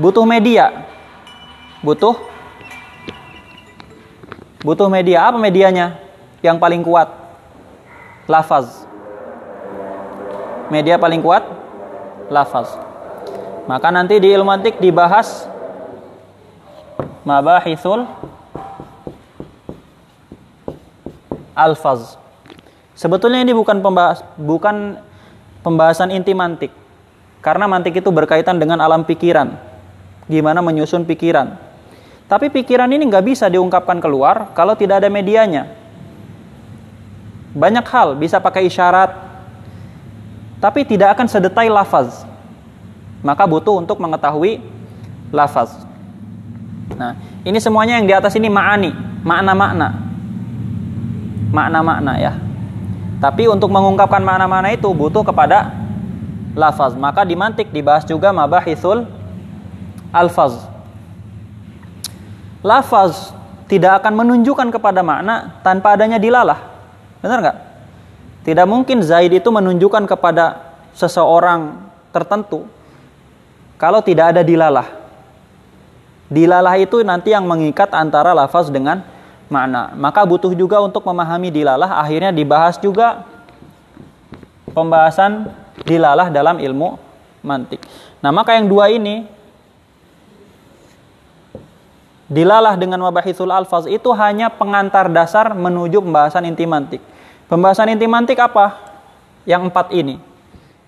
[0.00, 0.86] butuh media.
[1.82, 2.14] Butuh
[4.62, 5.26] butuh media.
[5.28, 5.98] Apa medianya?
[6.40, 7.08] Yang paling kuat?
[8.30, 8.86] Lafaz.
[10.70, 11.44] Media paling kuat?
[12.30, 12.78] Lafaz.
[13.66, 15.46] Maka nanti di ilmu antik dibahas
[17.22, 18.06] mabahithul
[21.54, 22.18] alfaz.
[22.98, 24.98] Sebetulnya ini bukan pembahas, bukan
[25.62, 26.70] pembahasan inti mantik.
[27.42, 29.72] Karena mantik itu berkaitan dengan alam pikiran
[30.30, 31.58] gimana menyusun pikiran.
[32.30, 35.68] Tapi pikiran ini nggak bisa diungkapkan keluar kalau tidak ada medianya.
[37.52, 39.12] Banyak hal bisa pakai isyarat,
[40.56, 42.24] tapi tidak akan sedetail lafaz.
[43.20, 44.64] Maka butuh untuk mengetahui
[45.28, 45.76] lafaz.
[46.96, 47.12] Nah,
[47.44, 48.90] ini semuanya yang di atas ini ma'ani,
[49.20, 49.88] makna-makna.
[51.52, 52.32] Makna-makna ya.
[53.22, 55.70] Tapi untuk mengungkapkan makna-makna itu butuh kepada
[56.58, 56.98] lafaz.
[56.98, 59.06] Maka di mantik dibahas juga mabahithul
[60.10, 60.72] alfaz
[62.62, 63.34] lafaz
[63.66, 66.62] tidak akan menunjukkan kepada makna tanpa adanya dilalah.
[67.20, 67.58] Benar nggak?
[68.42, 71.78] Tidak mungkin Zaid itu menunjukkan kepada seseorang
[72.10, 72.66] tertentu
[73.78, 74.86] kalau tidak ada dilalah.
[76.32, 79.04] Dilalah itu nanti yang mengikat antara lafaz dengan
[79.52, 79.92] makna.
[79.92, 83.28] Maka butuh juga untuk memahami dilalah akhirnya dibahas juga
[84.72, 85.52] pembahasan
[85.84, 86.96] dilalah dalam ilmu
[87.44, 87.84] mantik.
[88.24, 89.28] Nah, maka yang dua ini
[92.32, 97.04] dilalah dengan mabahithul alfaz itu hanya pengantar dasar menuju pembahasan inti mantik.
[97.52, 98.80] Pembahasan inti mantik apa?
[99.44, 100.16] Yang empat ini.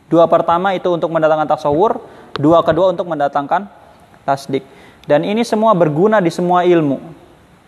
[0.08, 2.00] Dua pertama itu untuk mendatangkan tasawur,
[2.40, 3.68] dua kedua untuk mendatangkan
[4.24, 4.64] tasdik.
[5.04, 7.23] Dan ini semua berguna di semua ilmu.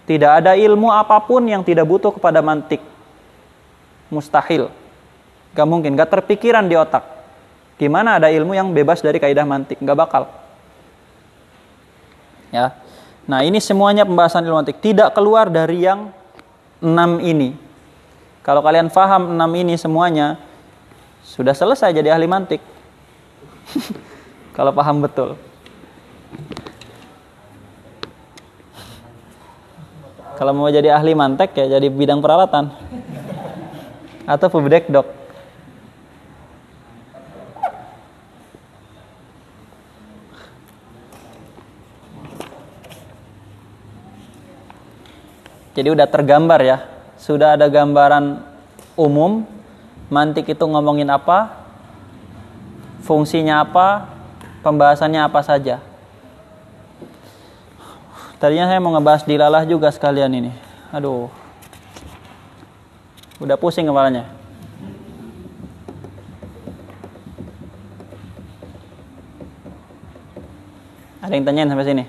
[0.06, 2.78] Tidak ada ilmu apa pun yang tidak butuh kepada mantik.
[4.08, 4.70] Mustahil.
[5.52, 7.02] Gak mungkin, gak terpikiran di otak.
[7.76, 9.82] Gimana ada ilmu yang bebas dari kaidah mantik?
[9.82, 10.30] Gak bakal.
[12.54, 12.78] Ya,
[13.26, 14.78] Nah ini semuanya pembahasan ilmu mantik.
[14.78, 16.14] Tidak keluar dari yang
[16.78, 17.58] enam ini.
[18.46, 20.38] Kalau kalian faham enam ini semuanya,
[21.26, 22.62] sudah selesai jadi ahli mantik.
[24.56, 25.34] Kalau paham betul.
[30.36, 32.68] Kalau mau jadi ahli mantek ya jadi bidang peralatan.
[34.28, 35.08] Atau pebedek dok.
[45.76, 46.84] Jadi udah tergambar ya.
[47.16, 48.44] Sudah ada gambaran
[48.96, 49.44] umum.
[50.12, 51.52] Mantik itu ngomongin apa?
[53.04, 54.08] Fungsinya apa?
[54.60, 55.85] Pembahasannya apa saja?
[58.36, 60.52] Tadinya saya mau ngebahas dilalah juga sekalian ini.
[60.92, 61.32] Aduh.
[63.40, 64.28] Udah pusing kepalanya.
[71.24, 72.04] Ada yang tanyain sampai sini?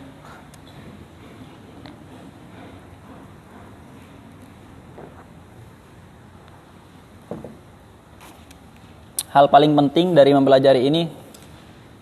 [9.37, 11.05] hal paling penting dari mempelajari ini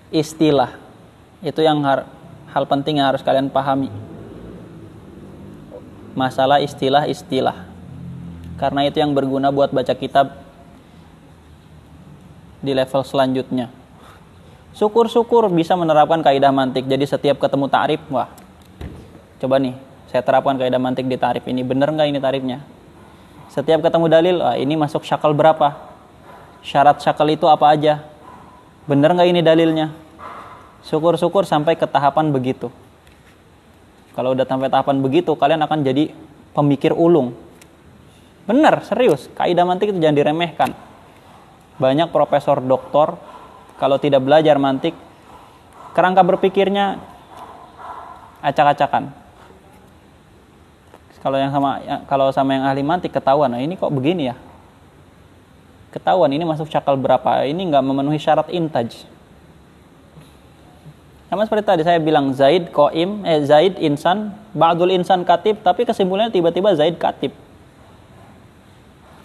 [0.07, 0.71] istilah.
[1.43, 4.14] Itu yang hal penting yang harus kalian pahami.
[6.15, 7.67] Masalah istilah-istilah.
[8.55, 10.31] Karena itu yang berguna buat baca kitab
[12.63, 13.67] di level selanjutnya.
[14.73, 16.87] Syukur-syukur bisa menerapkan kaidah mantik.
[16.87, 18.31] Jadi setiap ketemu ta'rif, wah.
[19.43, 19.75] Coba nih,
[20.07, 21.61] saya terapkan kaidah mantik di tarif ini.
[21.67, 22.63] Bener nggak ini tarifnya?
[23.51, 25.95] Setiap ketemu dalil, wah ini masuk syakal berapa?
[26.65, 28.01] syarat syakal itu apa aja
[28.89, 29.93] bener nggak ini dalilnya
[30.81, 32.73] syukur-syukur sampai ke tahapan begitu
[34.15, 36.15] kalau udah sampai tahapan begitu kalian akan jadi
[36.55, 37.35] pemikir ulung.
[38.47, 39.27] Bener serius.
[39.35, 40.71] Kaidah mantik itu jangan diremehkan.
[41.75, 43.19] Banyak profesor doktor
[43.75, 44.95] kalau tidak belajar mantik
[45.91, 46.95] kerangka berpikirnya
[48.39, 49.11] acak-acakan.
[51.19, 53.51] Kalau yang sama kalau sama yang ahli mantik ketahuan.
[53.51, 54.39] Nah ini kok begini ya?
[55.91, 57.43] Ketahuan ini masuk cakal berapa?
[57.43, 59.14] Ini nggak memenuhi syarat intaj
[61.25, 66.29] sama seperti tadi saya bilang Zaid koim eh Zaid insan ba'dul insan katib tapi kesimpulannya
[66.29, 67.33] tiba-tiba Zaid katib.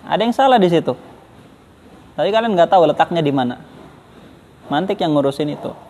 [0.08, 0.96] Ada yang salah di situ?
[2.16, 3.60] Tapi kalian nggak tahu letaknya di mana.
[4.72, 5.89] Mantik yang ngurusin itu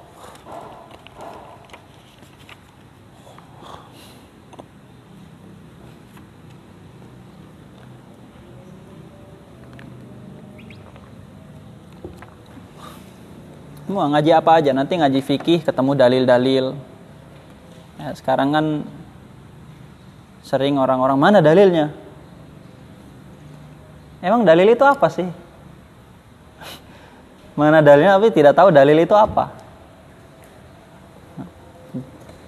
[13.91, 16.79] Semua ngaji apa aja, nanti ngaji fikih ketemu dalil-dalil.
[17.99, 18.87] Ya, sekarang kan
[20.47, 21.91] sering orang-orang mana dalilnya?
[24.23, 25.27] Emang dalil itu apa sih?
[27.59, 29.51] mana dalilnya tapi tidak tahu dalil itu apa.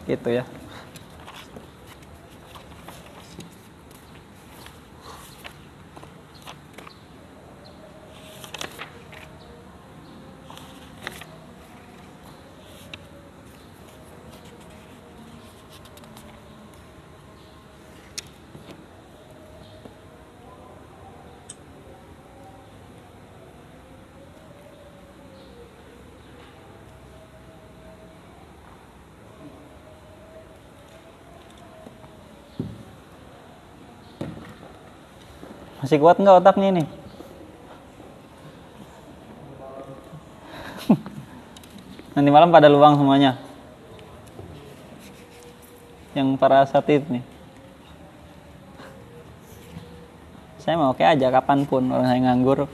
[0.06, 0.46] Gitu ya.
[35.82, 36.86] Masih kuat nggak otaknya ini?
[42.14, 43.34] Nanti malam pada luang semuanya.
[46.14, 47.26] Yang para satid nih.
[50.62, 52.70] Saya mau oke aja kapan pun orang saya nganggur.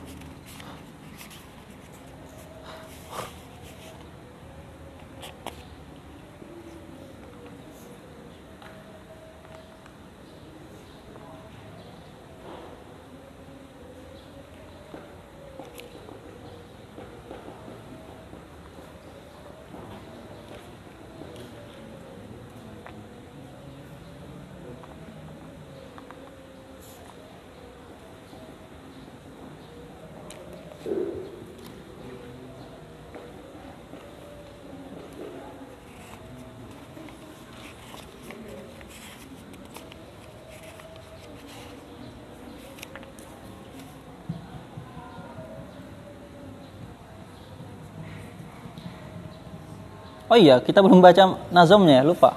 [50.28, 52.36] Oh iya, kita belum baca nazamnya ya, lupa.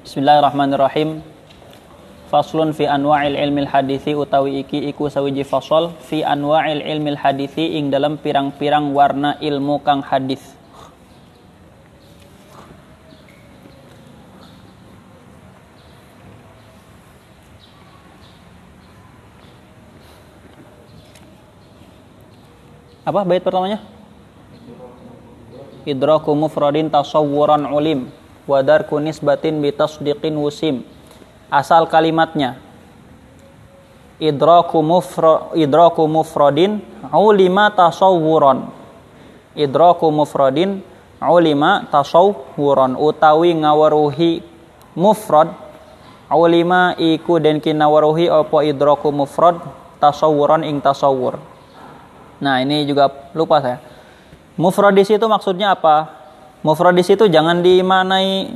[0.00, 1.20] Bismillahirrahmanirrahim.
[2.32, 7.92] Faslun fi anwa'il ilmil hadithi utawi iki iku sawiji fasol fi anwa'il ilmil hadithi ing
[7.92, 10.40] dalam pirang-pirang warna ilmu kang hadis.
[23.04, 23.95] Apa bait pertamanya?
[25.86, 28.10] Idraku mufradin tasawwuran ulim
[28.50, 30.82] wadar kunis batin bitasdiqin wusim.
[31.46, 32.58] Asal kalimatnya
[34.18, 36.82] idraku mufra idraku mufradin
[37.14, 38.66] ulima tasawwuran.
[39.54, 40.82] Idraku mufradin
[41.22, 44.42] ulima tasawwuran utawi ngawaruhi
[44.98, 45.54] mufrad
[46.28, 49.62] ulima iku den kinawaruhi apa idraku mufrad
[50.02, 51.38] tasawwuran ing tasawwur.
[52.42, 53.78] Nah ini juga lupa saya
[54.56, 56.08] Mufradis itu maksudnya apa?
[56.64, 58.48] Mufradis itu jangan dimaknai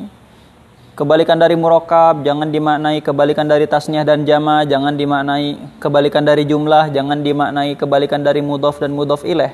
[0.96, 6.88] kebalikan dari murokab, jangan dimaknai kebalikan dari tasniah dan jama, jangan dimaknai kebalikan dari jumlah,
[6.88, 9.52] jangan dimaknai kebalikan dari mudhof dan mudhof ilaih.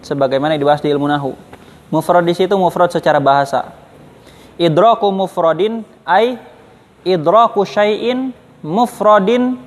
[0.00, 1.36] Sebagaimana dibahas di ilmu nahu.
[1.92, 3.76] Mufradis itu mufrad secara bahasa.
[4.56, 6.40] Idraku mufradin ay
[7.04, 8.32] idraku syai'in
[8.64, 9.60] mufradin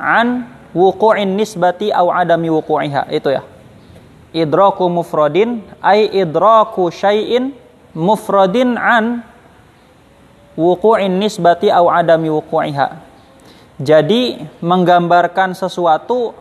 [0.00, 3.12] an wuqu'in nisbati au adami wuku'iha.
[3.12, 3.44] Itu ya
[4.36, 7.56] idraku mufradin ay idraku syai'in
[7.96, 9.24] mufradin an
[10.52, 13.00] wuku'in nisbati au adami wuku'iha.
[13.80, 16.32] Jadi menggambarkan sesuatu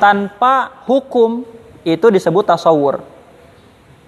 [0.00, 1.44] tanpa hukum
[1.84, 3.04] itu disebut tasawur.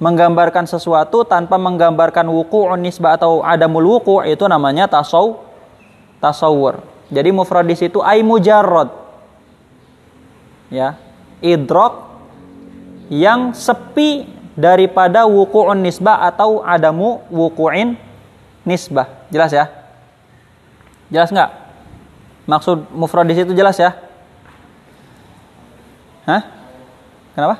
[0.00, 5.36] Menggambarkan sesuatu tanpa menggambarkan wuku'un nisbah atau adamul wuku' itu namanya tasaw
[6.20, 6.84] tasawur.
[7.08, 8.92] Jadi mufrad di situ ay mujarrad.
[10.68, 10.96] Ya.
[11.44, 12.13] Idrak
[13.12, 17.98] yang sepi daripada wuku'un nisbah atau adamu wuku'in
[18.62, 19.28] nisbah.
[19.28, 19.66] Jelas ya?
[21.10, 21.50] Jelas nggak?
[22.44, 23.96] Maksud mufrad di situ jelas ya?
[26.24, 26.42] Hah?
[27.36, 27.56] Kenapa?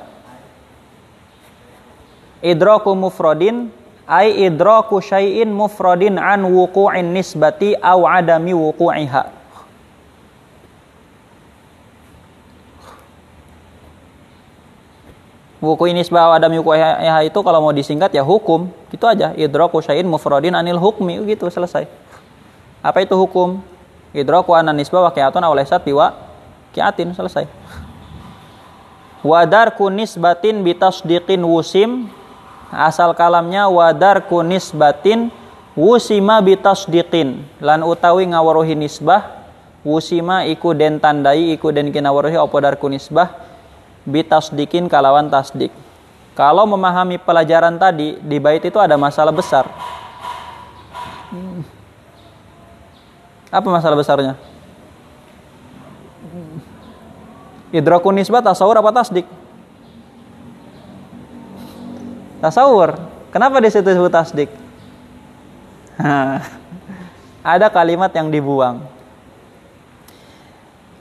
[2.41, 3.69] Idraku mufradin
[4.05, 9.44] ay idraku syai'in mufradin an wuku'in nisbati aw adami wuku'iha.
[15.63, 18.67] Buku ini sebab ada ya itu kalau mau disingkat ya hukum.
[18.91, 19.31] Gitu aja.
[19.39, 21.15] Idraku syai'in mufradin anil hukmi.
[21.23, 21.87] Gitu selesai.
[22.83, 23.63] Apa itu hukum?
[24.11, 26.11] Idraku anan nisbah wa kiatun awal biwa
[26.75, 27.15] kiatin.
[27.15, 27.47] Selesai.
[29.23, 32.11] Wadar kunis batin bitasdiqin wusim.
[32.69, 35.31] Asal kalamnya wadar kunis batin
[35.71, 37.47] wusima bitasdiqin.
[37.63, 39.47] Lan utawi ngawaruhi nisbah.
[39.87, 43.44] Wusima iku den tandai iku den kinawaruhi opodar kunisbah
[44.05, 45.73] bitasdikin kalawan tasdik.
[46.37, 49.65] Kalau memahami pelajaran tadi di bait itu ada masalah besar.
[53.49, 54.35] Apa masalah besarnya?
[57.73, 59.25] Idrakun nisbah tasawur apa tasdik?
[62.39, 62.99] Tasawur.
[63.31, 64.49] Kenapa di situ disebut tasdik?
[67.55, 68.94] ada kalimat yang dibuang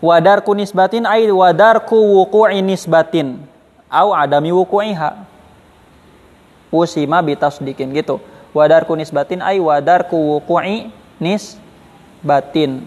[0.04, 3.40] wadarku nisbatin ay wadarku wuku'i nisbatin.
[3.88, 5.24] Au adami wuku'iha.
[6.68, 8.20] Usima bitasdikin gitu.
[8.52, 12.84] Wadarku nisbatin ay wadarku wuku'i nisbatin.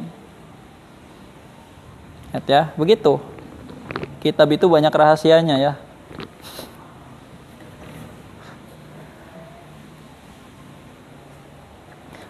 [2.29, 3.17] Lihat ya begitu.
[4.21, 5.73] Kitab itu banyak rahasianya ya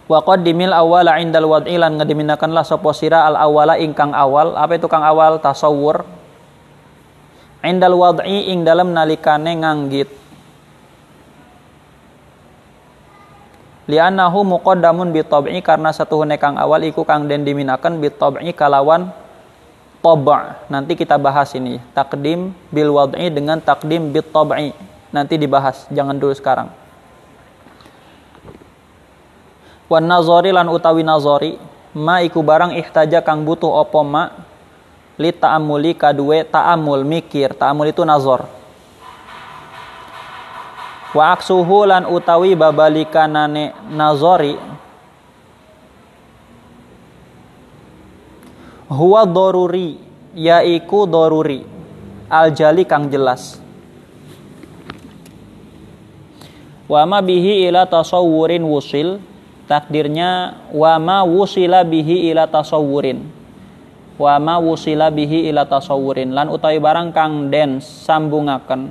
[0.08, 4.56] wa qaddimil awwala indal wad'i lan ngadiminakanlah sapa sira al awwala ingkang awal.
[4.56, 5.36] Apa itu kang awal?
[5.38, 6.02] Tasawur
[7.60, 10.08] indal wad'i ing dalam nalikane nganggit.
[13.88, 19.12] Li'annahu muqaddamun bi tab'i karena satu kang awal iku kang den diminakan bi tab'i kalawan
[20.04, 20.60] toba.
[20.72, 21.80] Nanti kita bahas ini.
[21.92, 24.72] Takdim bil wad'i dengan takdim bit tab'i.
[25.08, 25.88] Nanti dibahas.
[25.88, 26.68] Jangan dulu sekarang
[29.88, 31.56] wan nazari lan utawi nazari
[31.96, 34.30] ma iku barang ihtaja kang butuh opo ma?
[35.18, 37.50] Li ta'amuli kadue ta'amul mikir.
[37.50, 38.46] Ta'amul itu nazar
[41.16, 44.60] wa aksuhu lan utawi babalikanane nazari
[48.88, 49.96] huwa doruri
[50.36, 51.64] yaiku doruri
[52.28, 53.56] aljali kang jelas.
[56.88, 59.20] Wa ma bihi ila tasawurin wusil
[59.68, 63.28] takdirnya wa ma wusila bihi ila tasawurin.
[64.18, 66.32] Wa ma wusila bihi ila tasawurin.
[66.32, 68.90] Lan utawi barang kang den sambungaken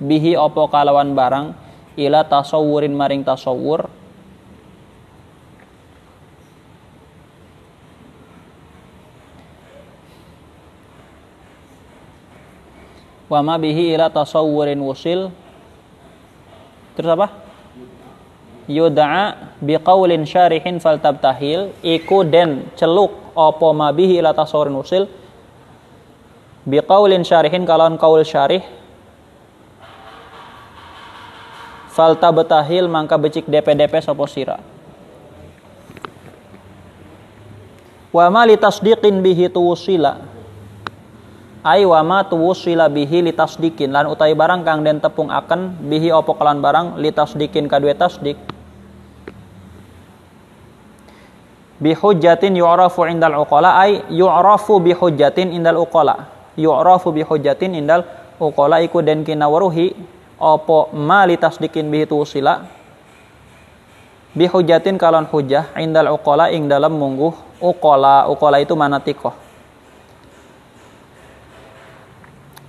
[0.00, 1.52] bihi opo kalawan barang
[2.00, 3.92] ila tasawurin maring tasawur.
[13.28, 15.30] Wa ma bihi ila tasawurin wusil.
[16.96, 17.45] Terus apa
[18.66, 25.06] yuda'a biqaulin syarihin faltabtahil iku den celuk opo mabihi ila tasawurin usil
[26.66, 28.62] biqaulin syarihin kalon kaul syarih
[31.94, 34.60] faltabtahil mangka becik DP-DP sopo sira.
[38.12, 40.20] Wa ma litasdiqin bihi tuwusila
[41.66, 46.38] ai wa ma tuwusila bihi litasdiqin lan utai barang kang den tepung akan bihi opo
[46.38, 48.38] kalan barang litasdiqin kadue tasdik
[51.80, 56.28] bihujjatin yu'rafu indal uqala ay yu'rafu bihujjatin indal uqala.
[56.56, 58.04] Yu'rafu bihujjatin indal
[58.40, 59.92] uqala iku den kinawaruhi
[60.40, 62.64] opo ma litasdikin bihi tusila
[64.36, 68.28] bihujjatin kalon hujjah indal uqala ing dalam mungguh uqala.
[68.28, 69.36] Uqala itu mana tikoh?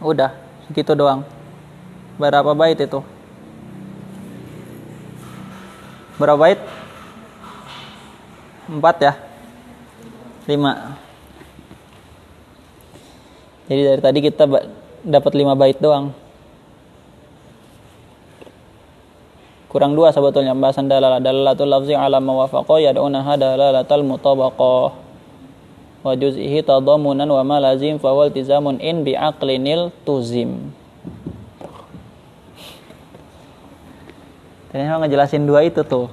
[0.03, 0.35] Udah
[0.67, 1.23] segitu doang.
[2.19, 2.99] Berapa bait itu?
[6.17, 6.59] Berapa bait
[8.67, 9.13] empat ya?
[10.47, 10.95] Lima.
[13.67, 14.43] Jadi dari tadi kita
[15.03, 16.15] dapat lima bait doang.
[19.67, 24.95] Kurang dua sebetulnya pembahasan dalalah dalalatul lafzi ala mawafaqo yad'unaha dalalatal mutabaqah
[26.07, 30.71] wa juz'ihi tadamunan wa ma lazim fa wal tizamun in bi aqlinil tuzim.
[34.71, 36.07] Ternyata ngejelasin dua itu tuh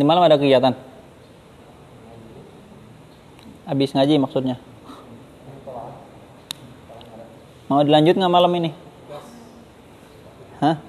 [0.00, 0.72] Nanti malam ada kegiatan?
[3.68, 4.56] Habis ngaji maksudnya?
[7.68, 8.72] Mau dilanjut nggak malam ini?
[10.64, 10.80] Hah?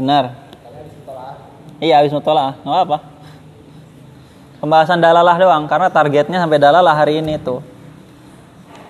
[0.00, 0.24] Benar.
[1.84, 2.98] Iya habis mutolaah, nggak apa.
[4.64, 7.60] Pembahasan dalalah doang, karena targetnya sampai dalalah hari ini tuh.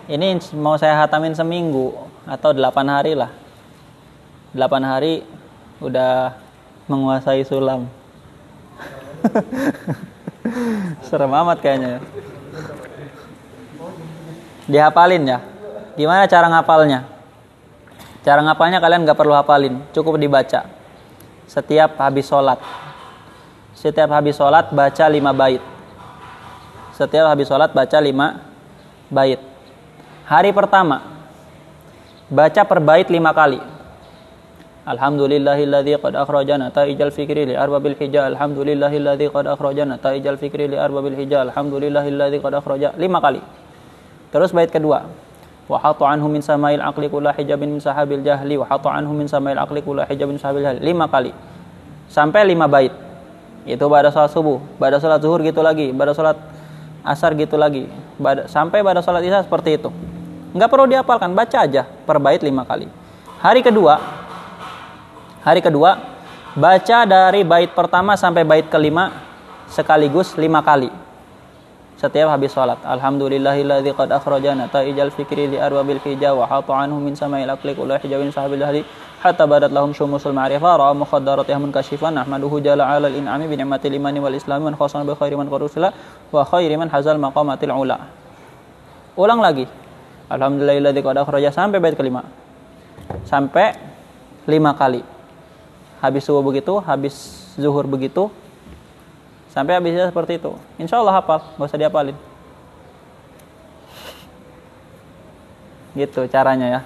[0.06, 1.90] Ini mau saya hatamin seminggu
[2.22, 3.34] atau delapan hari lah.
[4.54, 5.26] Delapan hari
[5.82, 6.38] udah
[6.86, 7.90] menguasai sulam.
[11.06, 12.02] Serem amat kayaknya.
[14.66, 15.38] Dihafalin ya.
[15.98, 17.04] Gimana cara ngapalnya?
[18.22, 20.62] Cara ngapalnya kalian gak perlu hafalin, cukup dibaca.
[21.50, 22.56] Setiap habis sholat.
[23.74, 25.60] Setiap habis sholat baca lima bait.
[26.94, 28.46] Setiap habis sholat baca lima
[29.10, 29.42] bait.
[30.22, 31.02] Hari pertama
[32.30, 33.58] baca per bait lima kali.
[34.82, 41.14] Alhamdulillahilladzi qad akhrajana ta'ijal fikri li arbabil hija Alhamdulillahilladzi qad akhrajana ta'ijal fikri li arbabil
[41.14, 43.38] hija Alhamdulillahilladzi qad akhraja lima kali.
[44.34, 45.06] Terus bait kedua.
[45.70, 49.30] Wa hatu anhu min samail aqli kulla hijabin min sahabil jahli wa hatu anhu min
[49.30, 50.82] samail aqli kulla hijabin min sahabil jahli.
[50.82, 51.30] Lima kali.
[52.10, 52.90] Sampai lima bait.
[53.62, 56.34] Itu pada salat subuh, pada salat zuhur gitu lagi, pada salat
[57.06, 57.86] asar gitu lagi.
[58.18, 59.94] Bada, sampai pada salat isya seperti itu.
[60.50, 62.90] Enggak perlu dihafalkan, baca aja per bait lima kali.
[63.38, 64.21] Hari kedua
[65.42, 65.98] Hari kedua,
[66.54, 69.10] baca dari bait pertama sampai bait kelima
[69.66, 71.02] sekaligus lima kali.
[72.02, 72.82] setiap habis sholat.
[72.82, 77.94] Alhamdulillahilladzi qad akhrajana ta'ijal fikri li arwabil hija wa hata anhu min sama'il aqli kullu
[77.94, 78.82] hijabin sahabil hadi
[79.22, 84.18] hatta badat lahum syumusul ma'rifah ra'a mukhaddaratih munkashifan nahmaduhu jalla 'ala al-in'ami bi ni'matil imani
[84.18, 85.94] wal islami man khasana bi khairi man qarusila
[86.34, 88.10] wa khairi man hazal maqamatil ula.
[89.14, 89.70] Ulang lagi.
[90.26, 92.26] Alhamdulillahilladzi qad akhraja sampai bait kelima.
[93.30, 93.78] Sampai
[94.50, 95.11] lima kali.
[96.02, 97.14] Habis subuh begitu, habis
[97.54, 98.28] zuhur begitu,
[99.52, 100.56] Sampai habisnya seperti itu.
[100.80, 102.16] Insya Allah hafal, nggak usah diapalin.
[105.92, 106.80] Gitu caranya ya.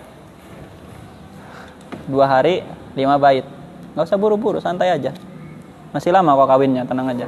[2.10, 2.66] Dua hari,
[2.98, 3.46] lima bait.
[3.94, 5.14] Nggak usah buru-buru, santai aja.
[5.94, 7.26] Masih lama kok kawinnya, tenang aja.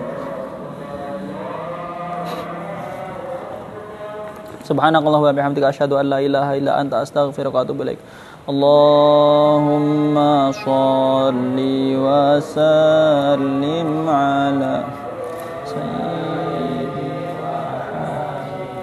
[4.67, 8.03] Subhanakallah wa bihamdika asyhadu an la ilaha illa anta astaghfiruka wa atubu ilaik.
[8.49, 10.17] اللهم
[10.53, 11.57] صل
[12.05, 14.85] وسلم على
[15.65, 17.13] سيدي
[17.45, 18.79] وحبيبي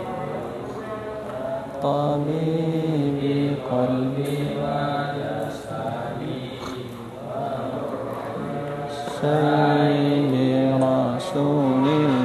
[1.83, 3.21] طبيب
[3.71, 6.39] قلبي وجسدي
[9.21, 12.24] سيدي رسول الله